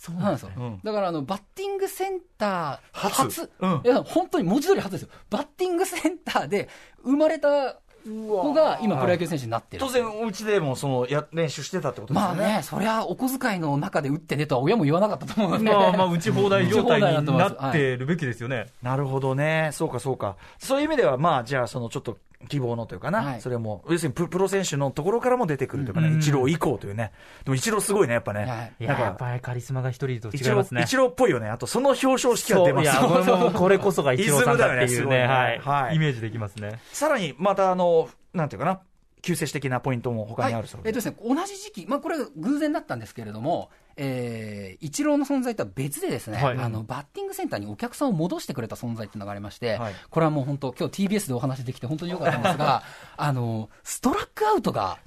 [0.00, 0.50] そうなんですよ。
[0.56, 3.50] うんだから、あの、バッティングセンター初初。
[3.60, 5.08] うんいや、本当に文字通り初ですよ。
[5.28, 6.70] バッティングセンターで
[7.04, 9.84] 生まれた子が今、プロ野球選手になってる。
[9.84, 12.40] 当然、お家でもそのや練習してたってことですよね。
[12.40, 15.64] まあね、そりゃ、お小遣いの中で打ってねとは親も言わなかったと思うので。
[15.64, 18.68] まあまあ、打ち放題状態になってるべきですよね。
[18.80, 19.68] なるほどね。
[19.74, 20.36] そうか、そうか。
[20.58, 22.16] そういう意味では、まあ、じゃあ、そのちょっと
[22.48, 23.22] 希望のというかな。
[23.22, 27.12] はいそれも、要するにププロ選手のところからも出てくるというかね、うん一郎以降というね。
[27.44, 28.44] でも一郎すごいね、やっぱね。
[28.44, 30.82] はいいや、なんかやっぱりカリスマが一人と違いますね。
[30.82, 31.48] 一郎っぽいよね。
[31.48, 35.58] あと、その表彰式が出ますいや、これも、これこそが一郎さんだっていうね、ねはい。
[35.58, 36.80] はいイメージできますね。
[36.92, 38.80] さらに、また、あの、なんていうかな、
[39.22, 43.70] 救世主的なポイントも他にあるそうえっでとですね、同じ時期、まあ、これ偶然だったんですけれども、
[44.02, 52.82] えー、イチローの存在とは別でですね、はいあの、バッティングセンターにお客さんを戻してくれた存在っていうのがありまして、はいこれはもう本当、今日 TBS でお話できて本当に良かったんですが、
[53.16, 54.98] あの、ストラックアウトが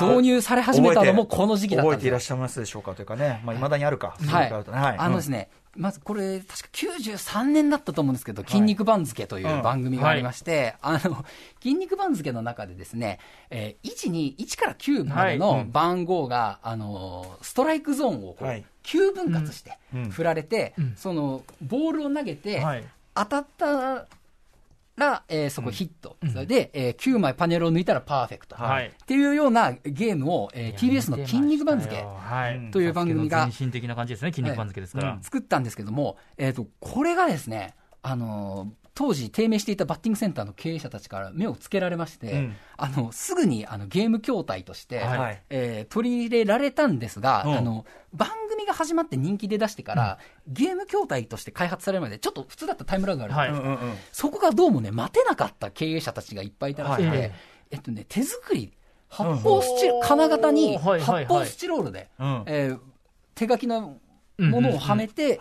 [0.00, 2.20] 導入され始めたのもこの時期だったんですよ覚えていらっ。
[2.20, 4.08] しゃいますでしょうかというかね、まあ、未だにあるか。
[4.08, 4.48] はい。
[4.48, 4.96] そういうことねはい。
[4.98, 11.24] あのですね、まずこれ、確か93年だったと思うんですけど、筋肉番付という番組がありまして、あの、
[11.62, 15.38] 筋肉番付の中でですね、えー1、2、1から9まではい。
[15.38, 15.72] のうん。
[15.72, 18.64] 番号が、あの、ストライクゾーンをこう、はい。
[18.82, 20.10] 9分割してうん。
[20.10, 20.94] 振られて、うん。
[20.96, 22.84] その、ボールを投げて、はい。
[23.14, 24.06] 当たった
[24.98, 26.16] ら、えーそこヒット。
[26.22, 28.56] うんそれで、えー9枚パネルを抜いたらパーフェクト。
[28.56, 31.94] はいっていうようなゲームを、えー TBS の筋肉番付。
[31.94, 32.70] はい。
[32.70, 35.18] という番組が先の前進的な感じですね、筋肉番付ですから。
[35.22, 42.56] 作ったんですけども、えっ、と、これがですね、あのー当時低迷していたバッティングセンターの経営者たちから目をつけられまして、うん。
[42.76, 45.42] あの、すぐにあのゲーム筐体として、はい。
[45.50, 47.54] えー取り入れられたんですが、うん。
[47.54, 53.78] あの、番組が始まって人気で出してから、ゲーム筐体として開発されるまで、ちょっと普通だったらタイムラグがあるんですよはい。
[53.78, 53.98] うんうんうん。
[54.10, 57.18] そこがどうもね、待てなかった経営者たちがいっぱいいたらしくて、はい。
[57.20, 57.32] はい。
[57.70, 58.72] えっとね、手作り、
[59.08, 62.10] 発泡スチロ、金型に発泡スチロールで、
[63.36, 64.00] 手書きの
[64.38, 65.38] ものをはめて、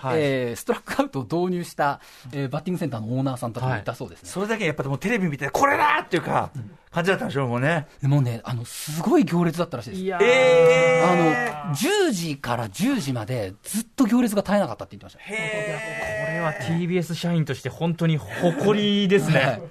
[0.56, 2.02] ストラックアウトを導入した、
[2.34, 4.30] えーバッティングセンターのオーナーさんたちもいたそうですね。
[4.30, 6.52] それだけやっぱでもテレビ見て、これだっていうか、
[6.98, 7.86] 感じだったんでしょう、もうね。
[8.02, 10.02] でもね、あの、すごい行列だったらしいです。
[10.02, 15.20] いやえあの、10時から10時までずっと行列が絶えなかったって言ってました。
[15.20, 19.62] これは TBS 社員として本当に誇りですね。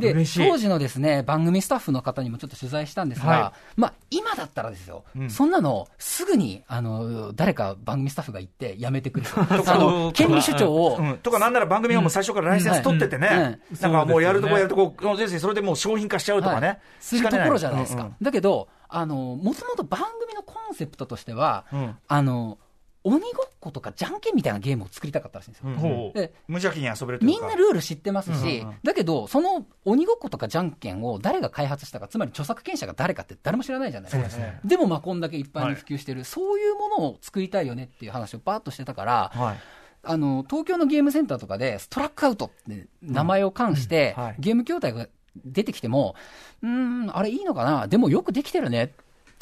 [0.00, 0.48] で嬉しい。
[0.48, 13.38] 当時のですね番組スタッフの方にもちょっと取材したんですが、はまあ、今だったらですよ、そんなのすぐにあの誰か番組スタッフが行ってやめてくれ とあの権利主張を、うん、とかなんなら番組はもう最初からライセンス取っててね、うん。
[13.38, 13.58] うん。
[13.80, 16.80] なんかもうやるとこやるとこ、先生それでもう商品化しちゃうとかね、はい。
[17.00, 18.16] するところじゃないですか、うんうん。
[18.20, 21.96] だけどあのもともと番組のコンセプトとしては、うん。
[22.06, 22.58] あの
[23.06, 25.72] 鬼ごっことかじゃんけんみたいなゲームを作りたかったらしいんですよ、う。
[25.72, 26.12] ん。
[26.14, 28.76] で無邪気に遊べるみんなルール知ってますし、うんうんうん。
[28.82, 34.42] だけど、その鬼ごっことかじゃんけんを誰が開発したか、つまり著作権者が誰かって誰も知らないじゃないですか。
[34.42, 34.58] ね。
[34.64, 39.56] でもまあこんだけ一般に普及してる、そういうものを作りたいよねっていう話をバーッとしてたから、はい。
[40.06, 45.08] あの東京のゲームセンターとかでストラックアウトって名前を冠して、ゲーム筐体が
[45.44, 46.14] 出てきても、
[46.62, 48.94] うん、あれいいのかな、でもよくできてるね。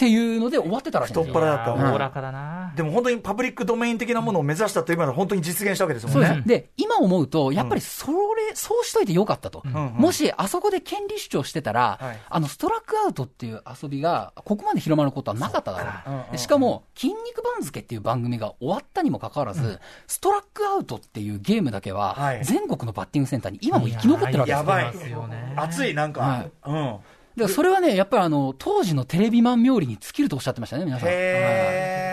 [0.03, 1.33] っていうので終わってたらしいんですよ。
[1.33, 1.93] 太っ腹だった。
[1.93, 2.73] おおらかだな。
[2.75, 6.27] でも本当にパブリックドメイン的なものを目指したという今の本当に実現したわけですもんね。
[6.27, 6.49] そうです。
[6.49, 9.62] で、今思うと、やっぱりそれ、そうしといてよかったと。
[9.65, 12.19] んうんもし、あそこで権利主張してたら、はい。
[12.29, 16.38] あの、ストラックアウトっていう遊びが、ここまで広まることはなかっただろう。
[16.38, 22.45] しかも、筋肉番付っていう番組が終わったにもかかわらず、ストラックアウトっていうゲームだけは、はい。
[22.45, 24.59] 全国のバッティングセンターに今も生き残ってるわけですよ。
[24.59, 24.85] やばい。
[24.85, 26.51] ますよね熱いなんか、はい。
[26.67, 26.99] うん
[27.37, 31.09] だからそれはね、やっぱりあの、当時のテレビマン冥利に尽きるとおっしゃってましたね、皆さん。
[31.09, 31.18] はいへ
[32.09, 32.12] え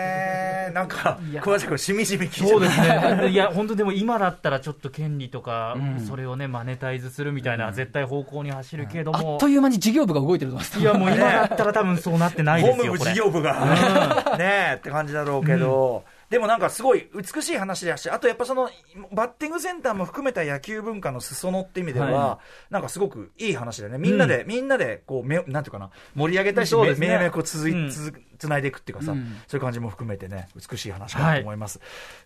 [0.70, 3.28] なんか桑田君しみじみ聞いてそうですね。
[3.30, 9.48] いや、本当でも今だったらちょっと権利とかうん、それをね、マネタイズするみたいな絶対方向に走るけどもあっと。
[9.48, 10.80] いう間に事業部が動いてると思います。
[10.80, 13.10] いや、もう今だったら多分そうなってないですよ、 法務部これ。
[13.12, 18.70] 事業部が、ねえって感じだろうけど、でもなんかすごい美しい話だし、あとやっぱその
[19.12, 22.38] バッティングセンターも含めた野球文化の裾野って意味では、は
[22.70, 26.94] なんかすごくいい話だよね、みんなで、みんなでこうめなんていうかな、盛り上げたいし、ね。
[26.94, 27.90] めめこう続い、うん。
[27.90, 29.36] つつないでいくっていうかさ、うん。
[29.48, 31.80] そういう感じも含めてね、美しい話かなと思います。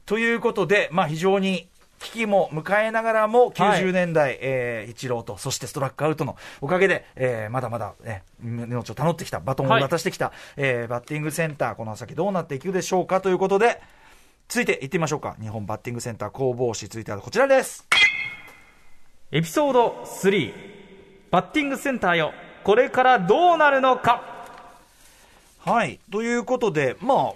[0.05, 1.71] ということで、まあ、非常に
[2.05, 13.81] 危機も迎えながらも、はい90年代、えー、イチローと、そしてストラックアウトのおかげで、えーまだまだ、ね、命を保ってきた、バトンをはい渡してきた、えーバッティングセンター、この先どうなっていくでしょうかということで、
[14.49, 15.37] 続いて行ってみましょうか。
[15.41, 17.89] 日本バッティングセンター工房誌、続いてはこちらです。
[19.33, 20.53] エピソード3、
[21.31, 24.23] バッティングセンターよ、これからどうなるのか。
[25.65, 25.99] はい。
[26.13, 27.33] ということで、まあ、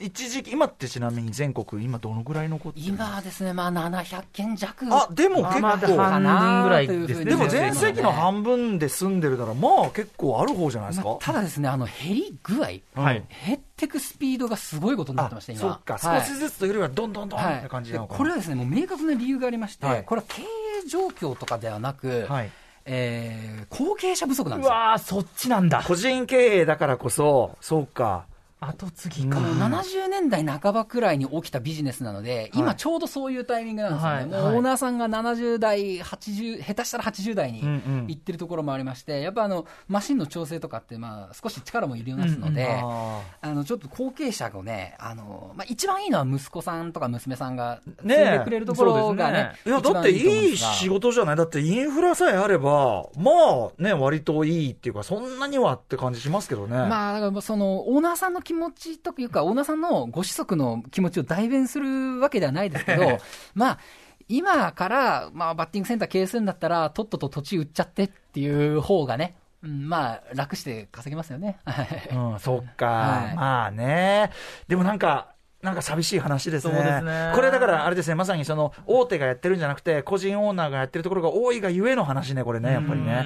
[0.00, 4.86] 一時期、今ってちなみに全国、今どのぐらい残ってる今はですね、まあ700件弱。
[4.90, 5.72] あ、でも結構、ま
[6.16, 7.24] あまあ半分ぐらいですね。
[7.26, 11.08] でも全然盛期の半分で住んでるなら、まあ結構ある方じゃないですか？
[11.08, 13.24] まあただですね、あの減り具合、はい。
[13.46, 15.60] 減ってくスピードがすごいことになってました、今。
[15.62, 18.16] そっか、はい少しずつというよりは、どんどんどんはいって感じなのかな。
[18.16, 22.50] でこれはですね、もう明確な理由がありまして、はいこれは経営状況とかではなく、はい
[22.90, 24.72] えー後継者不足なんですよ。
[24.72, 25.82] うわー、そっちなんだ。
[25.86, 28.24] 個人経営だからこそ、そうか。
[28.60, 29.36] 後継ぎか。
[29.36, 34.36] この70年代半ばくらいに起きたビジネスなので、今ちょうどそういうタイミングなんですよね。
[34.36, 34.44] はい。
[34.44, 38.06] もうオーナーさんが70代、80、下手したら80代にうんうん。
[38.08, 51.36] 行ってるところもありまして、やっぱあの、マシンの調整とかって、まあ、少し力も入れますので、ああのちょっと後継者をね、あのまあ、一番いいのは息子さんとか娘さんが継いでくれるところがね、ーいや、だっていい仕事じゃない。
[51.36, 53.30] だってインフラさえあれば、ま
[53.78, 56.76] あね、割といいっていうか、そんなにはって感じしますけどね。
[56.76, 63.18] まあ、だからそのオーナーさんの気持ちというか、オーナーさんのご子息の気持ちを代弁するわけではないですけど、
[63.54, 63.78] まあ、
[64.26, 71.58] 今から、まあ、バッティングセンター経営するんだったら、とっとと土地売っちゃってっていう方がね、うん、まあ、楽して稼げますよね。
[71.66, 74.30] はいうん、そっか、 はいまあね。
[74.66, 76.74] でもなんか、なんか寂しい話ですね。
[76.74, 83.24] そうですねこれだから、あれですね、まさにその、大手がやってるんじゃなくて、個人オーナーがやってるところが多いがゆえの話ね、これね、やっぱりね。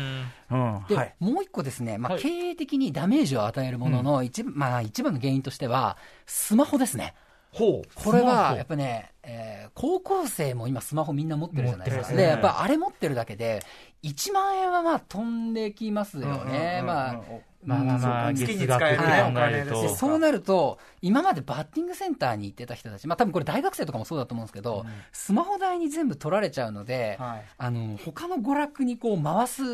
[0.50, 0.84] うん。
[0.88, 1.14] で、はい。
[1.20, 7.14] もう一個ですね、まあ、はい経営的にダメージを与えるものの一,、まあ、一番の原因としては、スマホですね。
[7.52, 7.88] ほう。
[7.94, 12.16] これはやっぱね、えー高校生も今、スマホみんな持ってるじゃないですか。
[12.16, 13.62] で、やっぱあれ持ってるだけで、
[14.02, 16.82] 1万円はまあ飛んできますよね。
[16.84, 17.20] まあ
[17.64, 19.74] まあまあまあ、うん月額って考えると。
[19.74, 27.44] そうかでそうなると、今までバッティングセンターに行ってた人たち、まあ多分これ大学生とかもそうだと思うんですけど、スマホ代に全部取られちゃうので、はい。
[27.58, 29.64] あの、他の娯楽にこう回すっ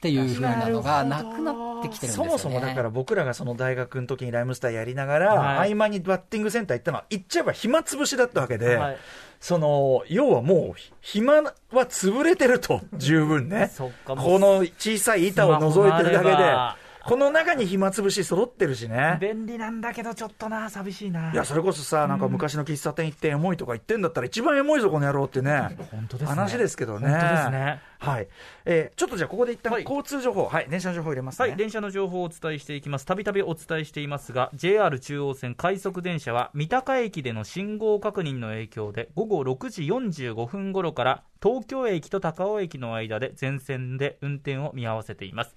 [0.00, 2.30] ていう風なのがなくなってきてるんですよね。
[2.30, 5.72] そもそもだから僕らがその大学の時にライムスターやりながら、はい。
[5.72, 8.96] 合間にバッティングセンター行ったのは、行っちゃえば暇つぶしだったわけで、はい。
[9.40, 13.70] その、要はもう、暇は潰れてると、十分ね。
[13.76, 13.92] こ
[14.38, 19.18] の小さい板を覗いてるだけでこの中に暇つぶし揃ってるしね。
[19.20, 21.32] 便利なんだけど、ちょっとな、寂しいな。
[21.32, 25.76] いや、それこそさ、なんか昔の喫茶店行ってエモいとか言ってんだったら、一番エモいぞ、この野郎ってね。
[25.90, 27.10] 本当ですね話ですけどね。
[27.10, 27.80] 本当ですね。
[27.98, 28.28] はい。
[28.64, 31.48] えーちょっとじゃあ、ここで一旦はい交通情報、はい、電車の情報入れますね。
[31.48, 33.04] はい、電車の情報をお伝えしていきます。
[33.04, 45.54] たびたびお伝えしていますが、JR 中央線快速電車は三鷹駅での信号確認の影響で、午後6時45分頃から東京駅と高尾駅の間で全線で運転を見合わせています。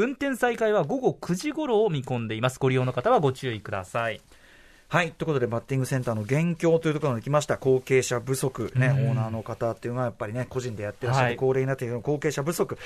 [0.00, 2.58] 運転再開は午後9時頃を見込んでいます。
[2.58, 4.22] ご利用の方はご注意ください。
[4.90, 5.12] はい。
[5.12, 7.58] ということで、バッティングセンターの現況というところまで来ました。
[7.58, 12.76] 後継者不足、ね、オーナーの方っていうのはやっぱりね、個人でやってらっしゃるはい高齢になっている後継者不足。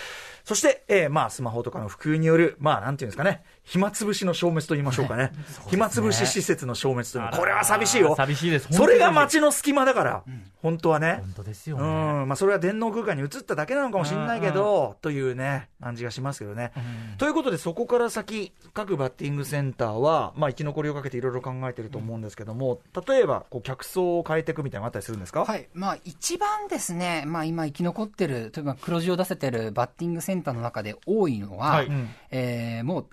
[0.44, 5.32] そして、えーまあ、スマホとかの普及による、まあ、なんていうんですかね、暇つぶしの消滅と言いましょうかね。
[5.68, 8.14] 暇つぶし施設の消滅というのは、これは寂しいよ。
[8.14, 8.68] 寂しいです。
[8.70, 10.24] それが本街の隙間だから、
[10.61, 11.22] 本当はね。
[11.34, 11.86] 当ですようね。
[11.86, 16.72] ん、まあ、それは電脳空間に移っただけなのかもしれないけど、というね、感じがしますけどね。
[17.16, 25.45] ということで、そこから先、各バッティングセンターは、まあ、生き残りをかけていろいろ考えてると思うんですけども、例えば、こう、客層を変えていくみたいなのがあったりするんですか？
[25.45, 25.68] はい。
[25.72, 33.07] まあ、一番ですね、まあ、今生き残ってる、例えば黒字を出せてるバッティングセンターの中で多いのは、はいうんえーもう、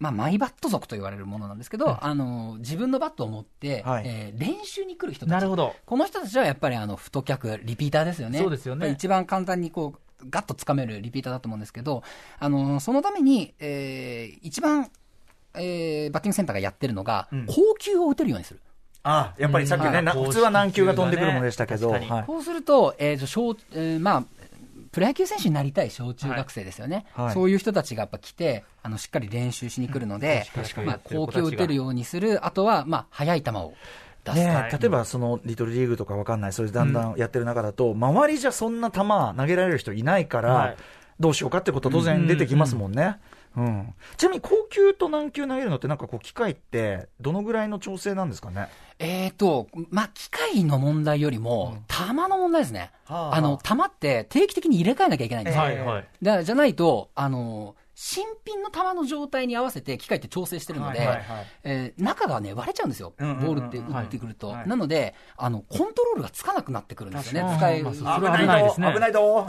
[0.00, 5.32] まあ、マイバット族と言われるものなんですけど、あの、自分のバットを持って、はいえー練習に来る人たち。
[5.32, 5.74] なるほど。
[5.86, 8.38] この人たちはやっぱりあの、太客、リピーターですよね。
[8.38, 12.02] そうですよね一番簡単にこう、ガッとつかめるリピーターだと思うんですけど、
[12.38, 14.90] あの、そのために、えー一番、
[15.56, 17.46] えーバッティングセンターがやってるのが、うん。
[17.46, 18.60] 高級を打てるようにする。
[19.02, 19.94] あやっぱりさっきね、うん。
[19.94, 22.24] はいな普通は何球が飛んでくるものでしたけど、確かにはい。
[22.26, 24.24] こうすると、えーと小えーまあ、
[24.92, 27.24] プロ野球選手になりたい小中学生ですよね、はい。
[27.26, 27.34] はい。
[27.34, 30.46] そういう人たちがやっぱ来て、あのしっかり練習しに来るので、
[30.86, 33.74] まあ、高級を打てるようにする、あとは、まあ、速い球を
[34.24, 34.38] 出す。
[34.38, 34.40] と。
[34.40, 37.14] ねはい例えばそのリトルリーグとかわかんない、それだんだん。
[37.16, 40.76] やってる中だと、周りじゃそんな球投げられる人いないから、はい。
[41.20, 43.02] どうしようかってこと当然出てきますもんね。
[43.04, 43.14] うん
[44.16, 48.68] ちなみに高級と軟球投げるのって、なんかこう、機械って、どのぐらいの調整なんですかね？
[48.98, 52.90] えーと、まあ、機械の問題よりも、球の問題ですね。
[53.06, 55.62] はああの、球って定期的に入れ替えなきゃいけないんですよ。
[55.62, 56.08] はいはい。
[56.22, 57.76] だからじゃないと、あの、
[58.06, 61.24] 新品の球の状態に合わせて機械って調整してるので、はいはいはい
[61.64, 63.14] えー中がね、割れちゃうんですよ。
[63.18, 64.48] ボールって打ってくると。
[64.48, 67.56] はいなので、あの、コントロールがつかなくなってくるんですよね。
[67.56, 67.84] 使える。
[67.84, 69.48] まあそはれは危ないですね危ないぞ。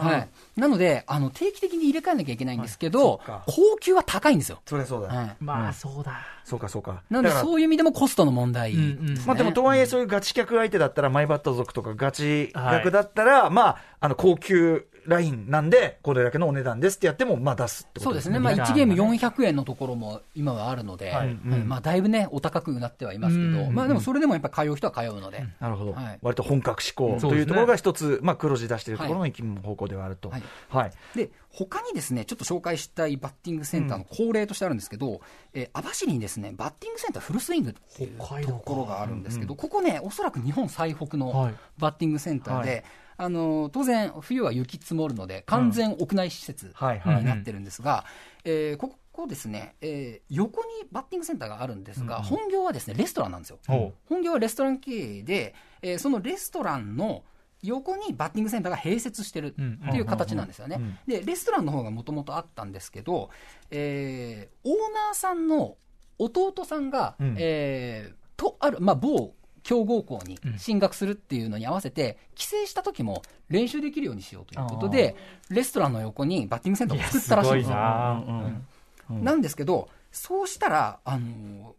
[0.57, 0.59] い。
[0.59, 4.61] なので、あの、定期的に入れ替えなきゃいけないんですけど、高級は高いんですよ。
[4.65, 5.13] そりゃそうだ。
[5.13, 5.35] はい。
[5.41, 6.21] まあ、そうだ。
[6.45, 7.03] そうかそうか。
[7.09, 8.97] なので、そういう意味でもコストの問題ですね。
[9.01, 18.05] うんうんまあでもとはいえそういうガチ客相手だったら、マイバット族とかガチ客だったら、まあ、あの、高級ラインなんで、これだけのお値段ですってやっても、まあ出すってことでね。
[18.05, 21.27] そうですすね、まあ、リターン1ゲームがね400円のところも今はあるので、はい。
[21.27, 21.67] うん。
[21.67, 23.73] まあ、だいぶね、お高くなってはいますけど、うん。
[23.73, 26.19] まあ、でもそれでもやっぱり通う人は通うので、なるほど、はい。
[26.21, 30.29] 割と本格志向というところが一つ、まあ、黒字出しているところの生きむ方向ではあると。
[30.29, 30.39] は
[30.69, 30.91] はい。
[31.15, 31.17] い。
[31.17, 35.21] で、他にですね、ちょっと紹介したいバッティングセンターの恒例としてあるんですけど、
[35.53, 41.55] えー網走にですね、バッティングセンターフルスイングっていうところがあるんですけど、ここね、おそらく日本最北のはい。
[41.77, 42.83] バッティングセンターで、はい
[43.17, 46.73] あの当然、冬は雪積もるので、完全屋内施設
[47.21, 48.05] になってるんですが、
[48.43, 53.59] えーここですね、えー横にバッティングセンターがあるんですが、本業はですねレストランなんですよ。
[53.75, 57.23] ほ本業はレストラン経営で、えーそのレストランの
[57.63, 59.51] 横にバッティングセンターが併設してるっ
[59.91, 60.75] ていう形なんですよね。
[61.07, 63.29] で、レストランの方がもともとあったんですけど、
[63.71, 65.77] えーオーナーさんの
[66.19, 67.35] 弟さんが、うん。
[67.39, 69.33] えーとある、まあ、某
[69.65, 75.15] 強豪校に進学するっていうのに合わせて、帰省した時も練習できるようにしようということで、
[75.49, 77.75] レストランの横にバッティングセンターを作ったらしいんですよ。
[77.75, 78.61] な。
[79.09, 81.73] なんですけど、そうしたら、あのー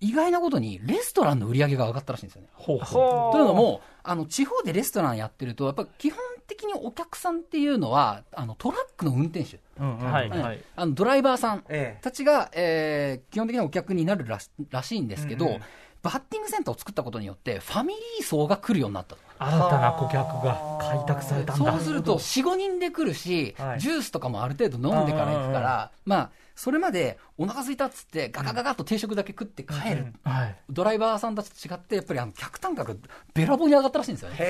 [0.00, 2.48] 意外なことにレストランの売り上げが上がったらしいんですよね。
[2.52, 9.60] ほうほというのも、あの地方でレストランやってると、やっぱ基本的にお客さんっていうのは、あのトラックの運転手、う。
[9.80, 10.12] うんうん。
[10.12, 10.28] はい。
[10.28, 10.60] はいはい。
[10.76, 12.02] あのドライバーさんええ。
[12.02, 15.60] たちが、えー基本的にはお客になるらしらしいんですけど、うんうん
[16.04, 19.16] バッティングセンターを作ったことによって、ファミリー層が来るようになった。
[19.38, 21.72] 新たな顧客が開拓されたんだ。
[21.72, 30.56] そうすると、4、5人で来るし、はいジュースとかもある程度飲んでから行くから、まあ、それまでお腹空いたっつって、ガガガガッと定食だけ食って帰る、はい。
[30.70, 32.94] ドライバーさんたちと違って、やっぱりあの客単価が
[33.34, 34.36] べらぼうに上がったらしいんですよね。
[34.38, 34.44] へ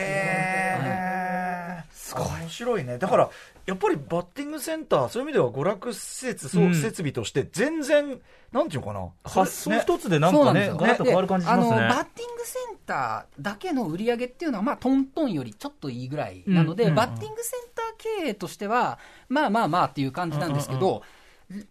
[1.81, 2.99] え、すごい面白いね。
[2.99, 3.31] だから、
[3.67, 8.21] やっぱりバッティングセンター、そういう意味では娯楽施設、そううん設備として、全然、
[8.53, 9.09] なんていうのかな。
[9.25, 18.99] 発想ね一つでなんかね、ガラッと変わる感じしますあのバッティングセンターだけの売り上げっていうのは、まあ、トントンよりちょっといいぐらいなので、バッティングセンター経営としては、
[19.29, 21.03] まあまあまあっていう感じなんですけど、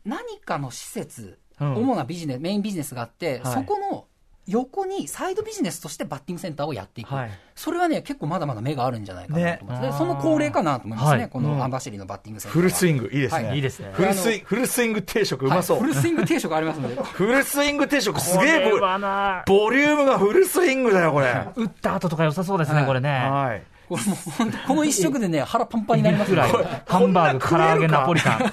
[0.06, 1.76] 何かの施設、うん。
[1.76, 3.54] 主なビジネス、メインビジネスがあって、はい。
[3.54, 4.08] そこの
[4.48, 7.32] 横にサイドビジネスとしてバッティングセンターをやっていく、はい。
[7.56, 11.30] それはね、結構まだまだ目があるんじゃないかなねと思います、でその恒例かなと思いますね、はい。
[11.30, 12.62] このアンバシリーのバッティングセンターは。
[12.62, 13.46] フルスイング、いいですね。
[13.46, 13.56] はい。
[13.56, 13.92] いいですね。
[13.94, 15.78] フルスイング、フルスイング定食、うまそう。
[15.78, 15.88] はい。
[15.88, 21.48] フルスイング定食ありますので、フルスイング定食、すげえボリュームがフルスイングだよ、これ。
[21.56, 22.86] 打った後とか良さそうですね、はい。
[22.88, 23.10] これね。
[23.10, 23.73] はい。
[23.90, 28.52] これもう本当この一食でね、腹パンパンになりますぐらいこれハンバーグ、唐揚げ、ナポリタン。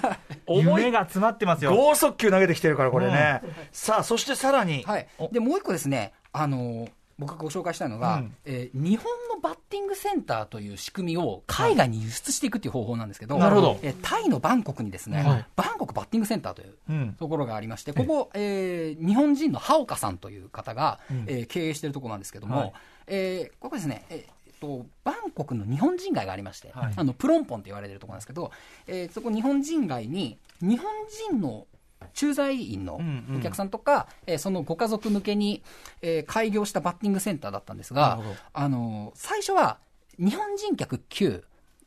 [0.49, 1.75] 夢が詰まってますよ。
[1.75, 3.41] 剛速球投げてきてるから、これね。
[3.73, 4.83] さあ、そしてさらに。
[4.85, 8.35] はい、でもう一個ですね、あの僕がご紹介したいのが、うん。
[8.45, 13.79] えー日本のバッティングセンターという仕組みを海外に輸出していくっていう方法なんですけど、なるほど。
[13.83, 15.47] えータイのバンコクにですね、はい。
[15.55, 17.13] バンコクバッティングセンターといううん。
[17.19, 22.73] ところがありまして、ここ、えー日本人のハオカさんという方が、えー経営しているところなんですけども、はい。
[23.07, 26.93] えーここですね、えーと、バンコクの日本人街がありまして、はい。
[26.95, 28.53] あのプロンポンと言われているところなんですけど、
[28.87, 30.91] えーそこ日本人街に日本
[31.31, 31.67] 人の
[32.15, 33.37] 駐在員のうんうん。
[33.39, 35.63] お客さんとか、えーそのご家族向けに、
[36.03, 38.21] えー開業したバッティングセンターだったんですが
[38.53, 39.79] あの最初は
[40.19, 41.43] 日本人客9、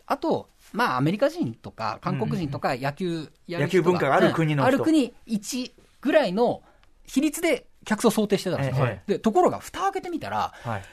[0.05, 4.69] あと、まあ、アメリカ人とか韓国人とか野球やる人野球文化がある国の人。
[4.69, 5.71] うんある国1
[6.01, 6.61] ぐらいの
[7.05, 10.83] 比率で客層を想定してたんですよ、えでところが蓋開けてみたら、はい。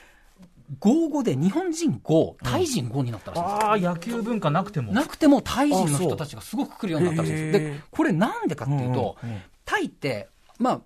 [0.78, 4.92] 5-5で日本人5、タイ人5になったらしいんですよああ、野球文化なくても。
[4.92, 10.80] なくてもタイ人の人たちがすごく来るようになったらしいんですで、これなんでかっていうと、うんうんうんタイって、まあ、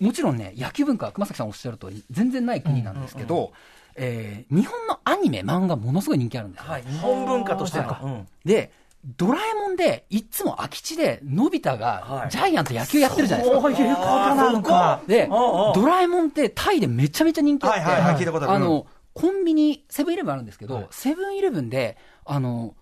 [0.00, 3.52] もちろんね、野球文化は熊崎さんおっしゃる通り、全然ない国なんですけど、
[3.94, 6.68] えー日本のアニメ、漫画、ものすごい人気あるんですよ。
[6.68, 6.82] はい。
[6.82, 7.86] 日本文化としての。
[7.88, 8.72] はいうんで、
[9.04, 11.78] ドラえもんで、いっつも空き地で、のび太はい。
[11.78, 13.62] がジャイアント野球やってるじゃないですか。
[13.62, 15.02] そういうことなのか。
[15.06, 18.14] で、ドラえもんってタイでめちゃめちゃ人気あって、はいはいはい。
[18.16, 18.54] 聞いたことある。
[18.54, 22.74] あの、コンビニ、セブンイレブンあるんですけど、セブンイレブンで、あの、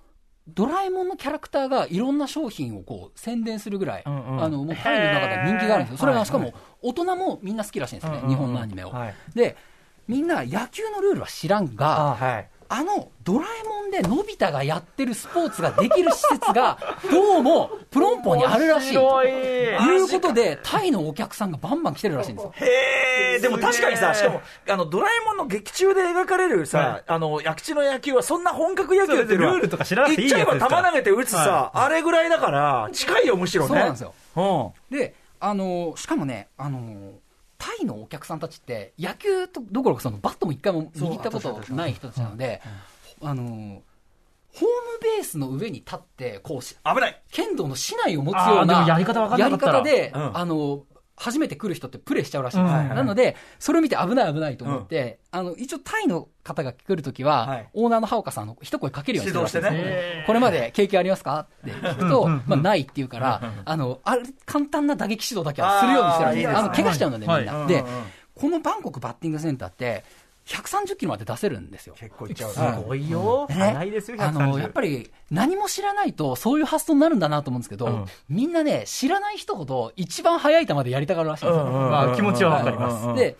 [0.48, 4.42] ドラえもんのキャラクターがいろんな商品をこう宣伝するぐらい、うんうん。
[4.42, 6.52] あのもうタイの中で人気があるんですよ、それはしかも
[6.82, 8.90] 大人もみんな好きらしいんですよね、日本のアニメを。
[8.90, 9.14] はい。
[9.34, 9.56] で、
[10.08, 12.49] みんな野球のルールは知らんが、はい。
[12.72, 16.78] あのドラえもんでのび太がやってるスポーツができる施設が、
[17.10, 19.28] どうもプロンポンにあるらしいとい。
[19.28, 22.52] いうことで、タイのお客さんがバンバン来てるらしいんですよ。
[22.54, 33.68] へえ、でも確かにさ、しかも、あの、ドラえもんの劇中で描かれるさ、あの、薬地の野球はそんな本格野球ってルールとか知らなくていい言っちゃえばやつですから球投げて打つさ、あれぐらいだから、近いよ、むしろね。
[33.68, 34.14] そうなんですよ。
[34.36, 34.96] うん。
[34.96, 37.14] で、あのしかもね、あの
[37.60, 42.62] タイのお客さんたちって、野球とどころかそのバットも一回も握ったことない人たちなので、
[43.22, 43.44] あの
[44.52, 47.22] ホームベースの上に立って、こうし、危ない。
[47.30, 50.36] 剣道の市内を持つようなもやり方で、うん。
[50.36, 50.82] あの
[51.20, 52.88] 初めて来る人ってプレーしちゃうらしいんですよ、うん。
[52.88, 57.68] なので、それを見て危ない危ないと思って、あの一応、タイの方が来るときは、はい。
[57.74, 60.24] オーナーのハオカさんの一声かけるようにしてるらしいんですね。
[60.26, 61.46] これまで経験ありますか？
[61.62, 62.32] って聞くと、うん。
[62.32, 62.38] うん。
[62.38, 62.42] うん。
[62.46, 67.66] まあ、ないって言うから、あのあれ簡単な打撃指導だけはするようにしてるらしいんですあの怪我しちゃうので、みんな。
[67.66, 67.82] ではい。
[67.82, 67.88] うん。
[67.88, 67.98] うん。
[67.98, 68.04] うん。
[68.40, 70.02] このバンコクバッティングセンターって、
[70.50, 71.94] 130キロまで出せるんですよ。
[71.96, 72.72] 結構いっちゃうすな。
[72.72, 73.46] ごいよ。
[73.48, 81.64] ね早いですよ、あの、130やっぱり何も知らないとそういう発想になるんだなと思うんですけど、うんみんなね、知らない人ほど一番速い球でやりたがるらしいんですよ。
[81.64, 83.36] まあ気持ちはわかりますうんで、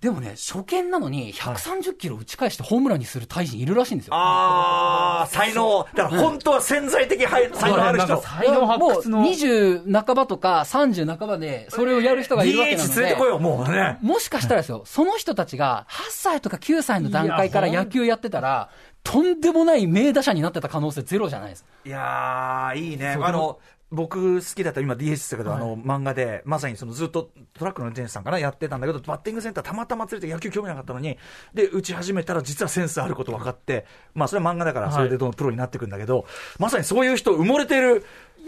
[0.00, 4.12] でもね、初見なのに130キロ打ち返してホームランにする大臣いるらしいんですよ。
[4.14, 5.86] あー、才能。
[5.92, 8.20] だから本当は潜在的才能ある人。
[8.20, 9.18] 才能発掘の。
[9.18, 13.26] もう20半ばとか30半ばでそれをやる人がいるわけ DH なので連れてこ。
[13.26, 13.98] よう、もうね。
[14.00, 18.70] もしかしたらですよ、その人たちが8歳とか9歳の段階から野球やってたら、
[19.02, 21.70] とんでもない名打者になってた可能性ゼロじゃないですか。
[21.84, 23.18] いやー、いいね。
[23.20, 23.58] あの、
[23.90, 31.16] 僕好きだった今 DS ですけど、あの漫画で、まさにそのずっとトラックの運転手さんかなやってたんだけど、バッティングセンターたまたま連れて野球興味なかったのに、
[31.54, 36.26] で、打ち始めたら実はセンスあること分かって、まあそれは漫画だからそれでどんどんプロになっていくんだけど、
[36.58, 38.04] まさにそういう人埋もれてる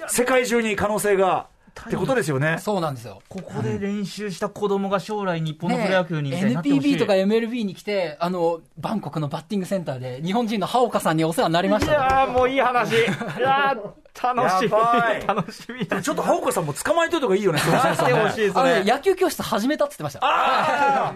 [0.09, 2.59] 世界中に可能性が、ってことですよね。
[2.61, 3.23] そうなんですよ。
[3.29, 12.01] ここで練習した子供が将来日本のねプロ野球にみたいになってほしい NPB とか MLB に来て、あの、バンコクのバッティングセンターで、日本人のハオカさんにお世話になりましいたと。
[12.01, 12.97] やーもういい話。
[12.97, 12.97] い
[13.41, 13.91] やー
[14.23, 14.71] 楽しみ。
[15.27, 16.03] 楽しみだ。
[16.03, 21.15] ちょっとハオカさんも捕まえといた方がいいよね、そのセンスなってほねしい野球教室始めたって言ってました。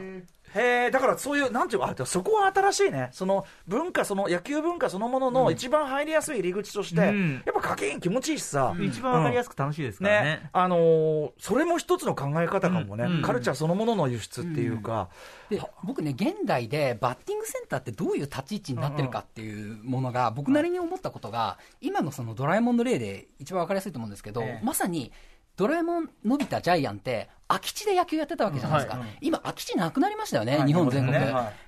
[0.54, 3.08] へえ、だからそういう、なんていうか、あそこは新しいね。
[3.12, 7.42] その文化、その野球文化そのものの一番入りやすい入り口として、うん。
[7.44, 8.74] やっぱ課金気持ちいいしさ。
[8.80, 10.24] 一番わかりやすく楽しいですからね。
[10.24, 13.16] ね。、あのーそれも一つの考え方かもね、うん。
[13.16, 13.22] うん。
[13.22, 15.08] カルチャーそのものの輸出っていうか、
[15.50, 24.64] で僕ね、現代でバッティングセンターってどういう立ち位置になってるかっていうものが、僕なりに思ったことが、今のそのドラえもんの例で一番分かりやすいと思うんですけど、ええ。
[24.64, 25.12] まさに
[25.56, 29.00] ドラえもん、のび太、ジャイアンって、空き地で野球やってたわけじゃないですか、うん。
[29.02, 31.18] は今、空き地なくなりましたよね、はい日本全国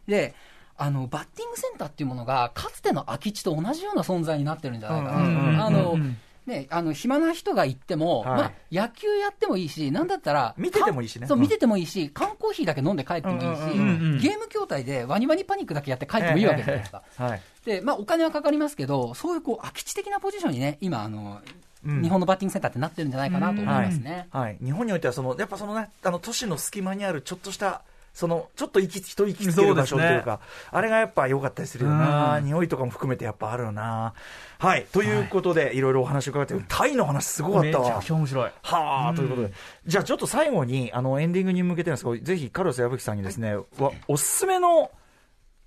[0.06, 0.34] で。
[0.78, 5.66] あのバッティングセンターっていうものが、かつての空き地と同じような存在になってるんじゃないかな。
[5.66, 8.28] あのうんね、あの暇な人が行っても、はい。
[8.28, 11.26] まあ、野球やってもいいし、なんだったら、見ててもいいしね。
[11.26, 13.48] そう見ててもいいし、缶コーヒーだけ飲んで帰ってもいいし、
[14.28, 17.02] ゲーム筐体でワニワニパニックだけやって帰ってもいいわけじゃないですか。
[17.16, 17.42] はい。
[17.64, 24.28] で、まあ、お金はかかりますけど、そういうこう空き地的なポジションにね、今、あの、うん日本のバッティングセンターってなってるんじゃないかなと思いますね。
[24.30, 27.82] はい、日本においてはその、やっぱそのね、あの都市の隙間にあるちょっとした、
[28.16, 34.14] そのちょっと息一息つける場所っていうか、あれがやっぱ良かったりするよな、匂いとかも含めてやっぱあるよな。
[34.58, 35.80] はい、ということで、い。
[35.82, 37.84] ろいろお話伺って、タイの話すごかったわ。
[37.84, 38.04] めちゃく。
[38.06, 38.50] ちゃ面白い。
[38.62, 39.52] はあ、ということで、
[39.86, 44.90] じゃあちょっと最後に、あのエンディングに向けてなんですけど、ぜひカルロス矢吹さんにですね、わおすすめの、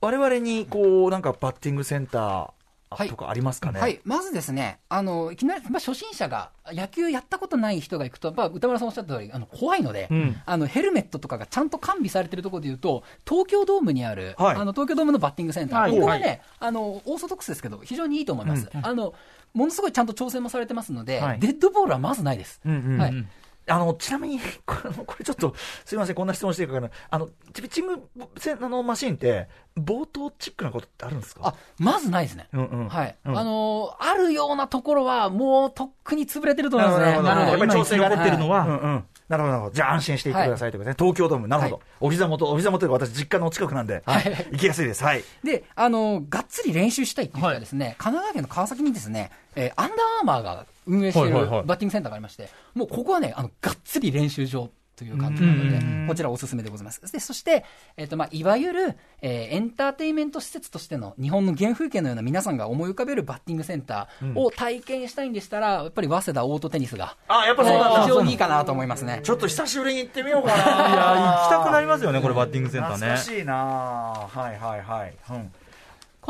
[0.01, 2.51] 我々にこう、なんかバッティングセンター
[2.91, 3.07] はい。
[3.07, 3.79] とかありますかね？
[3.79, 10.41] はい、まずですね、あのいきなり、まあ、初心者が野球やったことない人が行くと、まあ、歌丸さんおっしゃった通り、あの怖いので、うん。
[10.45, 14.55] あのヘルメットとかがちゃんと完備されてるところでいうと、東京ドームにある、はい。
[14.55, 15.91] あの東京ドームのバッティングセンター、はい。
[15.91, 16.41] ここはね、はい。
[16.59, 18.69] あの、オーソドックスですけど、非常にいいと思います。
[18.73, 19.13] あの
[19.53, 21.39] ものすごいちゃんと調整もされてますので、はい。
[21.39, 22.59] デッドボールはまずないです。
[22.65, 22.97] うんうん。
[22.97, 23.25] はい
[23.69, 25.53] あの、ちなみに、 これ、これちょっと、
[25.85, 26.89] すみません、こんな質問していいかな。
[27.09, 29.47] あの、ピッチングせあのマシンって、
[29.77, 31.41] 冒頭チックなことってあるんですか？
[31.47, 32.47] あまずないですね。
[32.51, 32.89] うんうん。
[32.89, 37.05] はい、うんあのあるようなところは、もうとっくに潰れてると思いますね。
[37.05, 39.05] なるほどやっぱり調整が出てるのは、うんうん。
[39.29, 39.71] なるほど。
[39.71, 41.05] じゃあ安心していってくださいということですね。
[41.05, 41.75] 東京ドーム、なるほど。
[41.75, 44.47] はいお膝元、お膝元が私実家の近くなんで、はい。
[44.51, 45.03] 行きやすいです。
[45.03, 45.23] はい。
[45.43, 54.69] で、あの、がっつり練習したいっていうですね、神奈川県の川崎にですね、えーアンダーアーマーが運営しているバッティングセンターがありまして、もうここはね、あの、がっつり練習場
[54.99, 55.69] という感じなのうん
[56.03, 57.01] で、こちらおすすめでございます。
[57.11, 57.63] で、そして、
[57.95, 67.89] えっ、と、まあ、いわゆる、えーエンターテインメント施設としての日本の原風景のような皆さんが思い浮かべるバッティングセンターを体験したいんでしたら、やっぱり早稲田オートテニスが、あ、やっぱそうなんだ。
[67.91, 69.21] えー非常にいいかなと思いますね。
[69.23, 70.55] ちょっと久しぶりに行ってみようかな。
[70.55, 73.23] いや、行きたくなりますよね、これ、バッティングセンターね懐か。
[73.23, 75.13] しいなはいはいはい。
[75.31, 75.51] うん。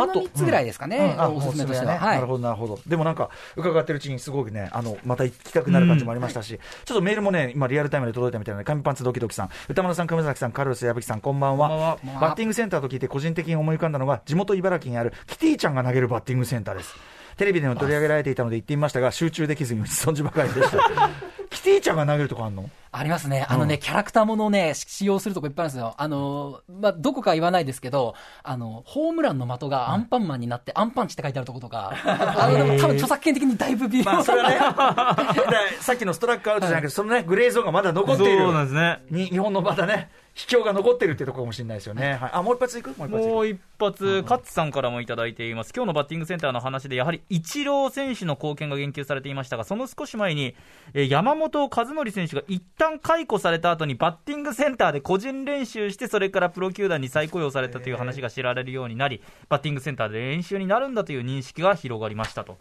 [0.07, 1.93] この3つぐらいですかね、あおすすめとしては。
[1.93, 1.97] ね。
[1.99, 2.79] はいなるほど、なるほど。
[2.87, 11.69] でもなんか、伺ってるうちにすごくね、あの、また行きたくなる感じもありましたし、ちょっとメールもね、今リアルタイムで届いたみたいなので、紙パンツドキドキさん、歌丸さん、熊崎さん、カルロス矢吹さん、こんばんは。
[11.69, 16.95] こんばんはバッティングセンターと聞いて個人的に思い浮かんだのが、地元茨城にあるキティちゃんが投げるバッティングセンターです。
[17.37, 20.77] テレビでも取り上げられていたので行ってみましたが、集中できずに打ち損じばかりでした。
[21.49, 22.69] キティちゃんが投げるとこあんの？
[22.91, 23.45] ありますね。
[23.47, 25.93] あのね、キャラクターものをね、使用するとこいっぱいあるんですよ。
[25.97, 34.55] あの、まあ、どこか言わないですけど、あの、ホームランの的がアンパンマンになって、アンパンチって書いてあるとことか、 あの、でも多分著作権的にだいぶ微妙まあ、それはね、
[35.77, 38.39] でさっきのストラックアウトじゃなくて、そのね、グレーゾーンがまだ残っている。
[38.39, 39.03] そうなんですね。
[39.11, 42.13] に日本のまだね、秘境が残ってるっていうところかもしれないですよね。
[42.13, 42.97] はい、あ、もう一発いく？
[42.97, 43.33] もう一発いく。
[43.33, 50.55] もう一発、カッツさんからもいただいています、今日のバッティングセンターの話で、やはりイチロー選手の貢献が言及されていましたが、その少し前に、
[50.93, 62.57] えー山本和則選手が一旦解雇された後に、バッティングセンターで個人練習して、それからプロ球団に再雇用されたという話が知られるようになり、バッティングセンターで練習になるんだという認識が広がりましたと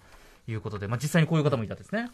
[0.48, 2.10] いうことで、まあ、実際にこういう方もいたんですね。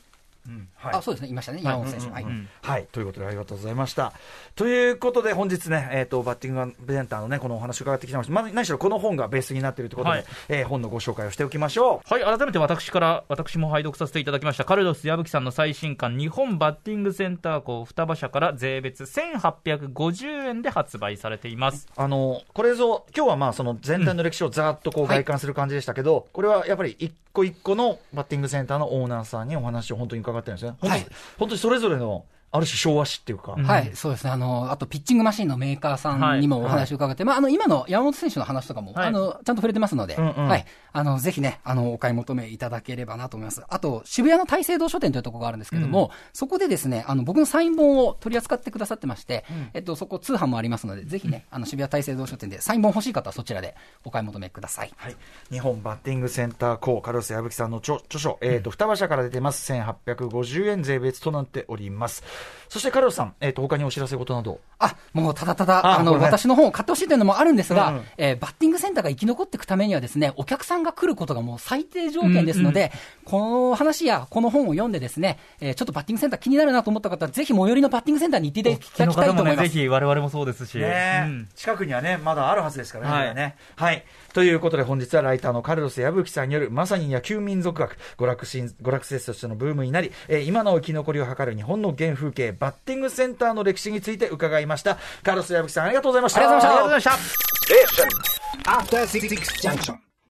[0.49, 2.11] うんはいあ、そうですね、いましたね、山本選手。
[2.11, 2.25] はい。
[2.25, 2.87] うんはい。
[2.93, 4.13] ということで、ありがとうございました。
[4.55, 8.33] ということで、本日ね、えっ、と、バッティングセンターのね、このお話を伺ってきてました。
[8.33, 12.15] まず、何しろこの本がベースになっているということで、はいえー本のご紹介をしておきましょう。
[12.15, 21.87] はい、改めて私から、私も拝読させていただきました、カルロス矢吹さんの最新刊、日本バッティングセンター校双葉社から税別1850円で発売されています。
[21.97, 30.77] あの、これぞ、今日はまあ、その全体の歴史をざーっとこうはい外観する感じでしたけど、これはやっぱり一個一個のバッティングセンターのオーナーさんにお話を本当に伺ってるんですね。
[30.81, 31.07] 本当はい。
[31.39, 32.25] 本当にそれぞれの、
[32.55, 33.65] ある種昭和史っていうか、うん。
[33.65, 34.31] はい、そうですね。
[34.31, 39.07] あの、あと、ピッチングマシンのメーカーさんにもお話を伺って、まあ、あの、今の山本選手の話とかも、はい。
[39.09, 40.47] あの、ちゃんと触れてますので、うんうん。
[40.47, 40.65] はい。
[40.95, 43.65] あの、ぜひね、あの、お買い求めいただければなと思います。
[43.69, 53.75] あと、渋谷の大聖堂書店というところがあるんですけども、そこでですね、あの、僕のサイン本を取り扱ってくださってまして、えっと、そこ通販もありますので、ぜひね、あの、渋谷大聖堂書店でサイン本欲しい方はそちらで
[54.05, 54.93] お買い求めください。
[54.97, 55.17] はい、
[55.51, 62.23] 日本バッティングセンター校、カルロス矢吹さんの著著書、えーと双葉社から出てます、1850円税別となっております。
[62.69, 68.05] そしてカルロスさん、えーと他にお知らせ事など、あ、もうただただ、あの、ね私の本を買ってほしいというのもあるんですが、うんうん。
[68.17, 72.93] えーバッティングセンターが生き残っていくためにはですね、お客さんが来ることがもう最低条件ですので、
[73.25, 79.69] この話やこの本を読んでですね、えーちょっとバッティングセンター気になるなと思った方は、ぜひ最寄りのバッティングセンターに行っていただきたいと思いね、ます。
[79.69, 80.79] ぜひ我々もそうですし。
[80.79, 83.57] うん近くにはね、まだあるはずですからね、はいね。
[83.77, 84.05] はい。
[84.33, 94.99] ということで本日はライターのカルロス矢吹さんによるまさに野球民族学、娯楽しん娯楽施設としてのブームになり、えー今の生き残りを図る日本の原風景、バッティングセンターの歴史について伺いました。
[95.23, 96.41] カルロス矢吹さんありがとうございました。
[96.41, 98.71] ありがとうございましたありがとうございました。
[98.71, 100.14] After Six Junction.